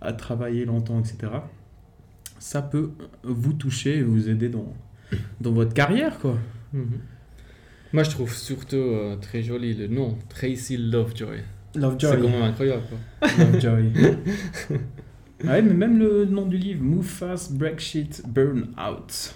à 0.01 0.13
travailler 0.13 0.65
longtemps, 0.65 1.01
etc., 1.01 1.33
ça 2.39 2.63
peut 2.63 2.91
vous 3.23 3.53
toucher 3.53 3.99
et 3.99 4.03
vous 4.03 4.29
aider 4.29 4.49
dans, 4.49 4.73
dans 5.41 5.53
votre 5.53 5.75
carrière, 5.75 6.19
quoi. 6.19 6.39
Mhm. 6.73 6.99
Moi, 7.93 8.03
je 8.05 8.11
trouve 8.11 8.33
surtout 8.35 8.77
euh, 8.77 9.17
très 9.17 9.43
joli 9.43 9.75
le 9.75 9.87
nom, 9.89 10.17
Tracy 10.29 10.77
Lovejoy. 10.77 11.39
C'est 11.75 11.81
Lovejoy. 11.81 12.21
quand 12.23 12.29
même 12.29 12.43
incroyable. 12.43 12.83
Quoi. 12.89 13.29
Lovejoy. 13.45 13.93
ouais, 15.45 15.63
mais 15.63 15.75
même 15.75 15.99
le 15.99 16.25
nom 16.25 16.47
du 16.47 16.57
livre, 16.57 16.83
Move 16.83 17.05
Fast, 17.05 17.55
Break 17.57 17.81
Shit, 17.81 18.23
Burn 18.27 18.69
Out. 18.79 19.35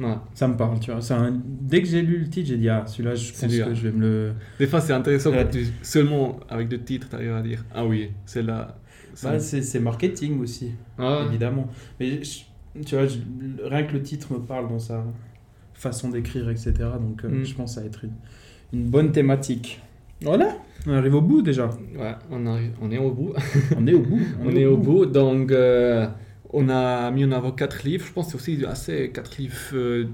Ouais. 0.00 0.14
Ça 0.32 0.48
me 0.48 0.56
parle, 0.56 0.80
tu 0.80 0.90
vois. 0.90 1.00
C'est 1.02 1.14
un- 1.14 1.38
Dès 1.44 1.82
que 1.82 1.88
j'ai 1.88 2.00
lu 2.02 2.18
le 2.18 2.28
titre, 2.28 2.48
j'ai 2.48 2.56
dit, 2.56 2.68
ah, 2.68 2.84
celui-là, 2.86 3.14
je 3.14 3.32
C'est 3.32 3.46
pense 3.46 3.56
que 3.58 3.74
je 3.74 3.82
vais 3.88 3.92
me 3.92 4.00
le... 4.00 4.32
Des 4.58 4.66
fois, 4.66 4.80
c'est 4.80 4.92
intéressant 4.94 5.30
Ouais. 5.30 5.44
quand 5.44 5.50
tu, 5.50 5.66
seulement 5.82 6.40
avec 6.48 6.70
le 6.72 6.82
titre, 6.82 7.08
tu 7.10 7.16
arrives 7.16 7.32
à 7.34 7.42
dire 7.42 7.64
Ah 7.74 7.84
oui, 7.84 8.10
c'est 8.24 8.42
là. 8.42 8.78
ça- 9.14 9.32
Bah, 9.32 9.40
c'est 9.40 9.60
c'est 9.62 9.80
marketing 9.80 10.40
aussi, 10.40 10.70
Ah, 10.96 11.24
évidemment. 11.28 11.68
Mais 12.00 12.22
je- 12.22 12.40
tu 12.86 12.94
vois, 12.94 13.06
je- 13.06 13.18
rien 13.64 13.82
que 13.82 13.92
le 13.92 14.02
titre 14.02 14.32
me 14.32 14.38
parle 14.38 14.68
dans 14.68 14.78
sa 14.78 15.04
façon 15.78 16.08
d'écrire, 16.10 16.48
etc. 16.50 16.72
Donc 17.00 17.24
euh, 17.24 17.28
Mm. 17.28 17.44
je 17.44 17.54
pense 17.54 17.78
va 17.78 17.84
être 17.84 18.04
une, 18.04 18.12
une 18.72 18.88
bonne 18.90 19.12
thématique. 19.12 19.80
Voilà, 20.22 20.56
on 20.86 20.92
arrive 20.94 21.14
au 21.14 21.20
bout 21.20 21.42
déjà. 21.42 21.66
ouais, 21.96 22.14
on, 22.30 22.44
arrive, 22.46 22.72
on 22.82 22.90
est 22.90 22.98
au 22.98 23.10
bout. 23.12 23.32
On 23.76 23.86
est 23.86 23.94
au 23.94 24.00
bout. 24.02 24.20
On, 24.44 24.50
est, 24.50 24.66
au 24.66 24.76
bout. 24.76 25.06
Donc, 25.06 25.52
euh, 25.52 26.08
on 26.52 26.68
a 26.68 27.10
mis 27.12 27.24
en 27.24 27.30
avant 27.30 27.52
quatre 27.52 27.84
livres. 27.84 28.04
Je 28.04 28.12
pense 28.12 28.26
que 28.32 28.38
c'est 28.38 28.52
aussi 28.54 28.64
assez 28.66 29.10
quatre 29.14 29.36
livres, 29.38 29.54
euh, 29.74 30.06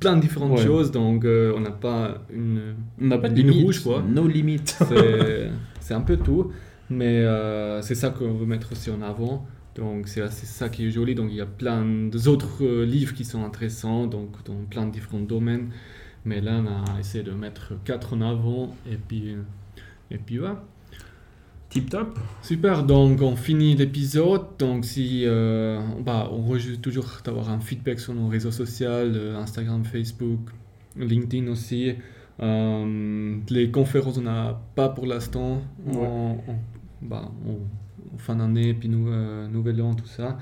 plein 0.00 0.16
de 0.16 0.20
différentes 0.20 0.58
Ouais. 0.58 0.64
choses. 0.64 0.90
Donc, 0.90 1.24
euh, 1.24 1.54
on 1.56 1.60
n'a 1.60 1.70
pas 1.70 2.18
une. 2.30 2.74
On 3.00 3.06
n'a 3.06 3.16
pas 3.16 3.30
de 3.30 3.34
Ligne 3.36 3.48
limite. 3.48 3.64
rouge, 3.64 3.82
quoi. 3.82 4.02
No 4.06 4.26
limit. 4.28 4.60
C'est 4.66 5.48
c'est 5.80 5.94
un 5.94 6.02
peu 6.02 6.18
tout. 6.18 6.50
Mais 6.90 7.20
euh, 7.24 7.80
c'est 7.80 7.94
ça 7.94 8.10
qu'on 8.10 8.34
veut 8.34 8.44
mettre 8.46 8.72
aussi 8.72 8.90
en 8.90 9.00
avant. 9.00 9.46
Donc, 9.76 10.08
c'est 10.08 10.28
ça 10.28 10.68
qui 10.68 10.86
est 10.86 10.90
joli. 10.90 11.14
Donc, 11.14 11.28
il 11.30 11.36
y 11.36 11.40
a 11.40 11.46
plein 11.46 11.84
d'autres 11.84 12.62
euh, 12.64 12.84
livres 12.84 13.12
qui 13.14 13.24
sont 13.24 13.44
intéressants, 13.44 14.06
donc 14.06 14.30
dans 14.44 14.54
plein 14.70 14.86
de 14.86 14.92
différents 14.92 15.20
domaines. 15.20 15.70
Mais 16.24 16.40
là, 16.40 16.62
on 16.62 16.94
a 16.96 17.00
essayé 17.00 17.24
de 17.24 17.32
mettre 17.32 17.72
quatre 17.84 18.14
en 18.14 18.20
avant. 18.20 18.74
Et 18.90 18.96
puis, 18.96 19.34
et 20.10 20.18
puis 20.18 20.38
voilà. 20.38 20.62
Tip 21.70 21.90
top. 21.90 22.18
Super, 22.40 22.84
donc 22.84 23.20
on 23.20 23.34
finit 23.34 23.74
l'épisode. 23.74 24.42
Donc 24.60 24.84
si 24.84 25.22
euh, 25.26 25.80
bah, 26.04 26.28
on 26.30 26.42
rejoue 26.42 26.76
toujours 26.76 27.06
d'avoir 27.24 27.50
un 27.50 27.58
feedback 27.58 27.98
sur 27.98 28.14
nos 28.14 28.28
réseaux 28.28 28.52
sociaux, 28.52 28.86
euh, 28.88 29.36
Instagram, 29.36 29.84
Facebook, 29.84 30.50
LinkedIn 30.96 31.48
aussi. 31.48 31.94
Les 32.40 33.70
conférences, 33.72 34.18
on 34.18 34.22
n'a 34.22 34.60
pas 34.76 34.88
pour 34.88 35.06
l'instant. 35.06 35.62
Ouais. 35.86 35.96
En- 36.06 36.44
bah, 37.02 37.30
en 37.46 37.58
fin 38.18 38.36
d'année, 38.36 38.74
puis 38.74 38.88
nou- 38.88 39.08
euh, 39.08 39.46
nouvel 39.48 39.80
an, 39.82 39.94
tout 39.94 40.06
ça. 40.06 40.38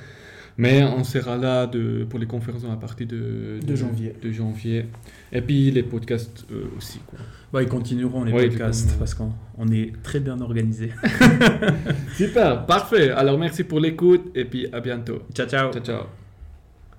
Mais 0.58 0.82
on 0.82 1.02
sera 1.02 1.38
là 1.38 1.66
de, 1.66 2.04
pour 2.08 2.18
les 2.18 2.26
conférences 2.26 2.64
à 2.70 2.76
partir 2.76 3.06
de, 3.06 3.58
De 3.66 3.74
janvier. 3.74 4.14
de 4.22 4.30
janvier. 4.30 4.84
Et 5.32 5.40
puis 5.40 5.70
les 5.70 5.82
podcasts 5.82 6.44
euh, 6.52 6.64
aussi. 6.76 6.98
Quoi. 7.06 7.18
Bah, 7.52 7.62
ils 7.62 7.68
continueront 7.68 8.22
les 8.24 8.32
Ouais, 8.32 8.48
podcasts 8.48 8.98
parce 8.98 9.14
qu'on 9.14 9.32
on 9.56 9.66
est 9.68 9.92
très 10.02 10.20
bien 10.20 10.38
organisé. 10.40 10.90
Super, 12.16 12.66
parfait. 12.66 13.10
Alors 13.10 13.38
merci 13.38 13.64
pour 13.64 13.80
l'écoute 13.80 14.30
et 14.34 14.44
puis 14.44 14.66
à 14.72 14.80
bientôt. 14.80 15.22
Ciao, 15.34 15.46
ciao. 15.46 15.72
Ciao, 15.72 15.82
ciao. 15.82 16.21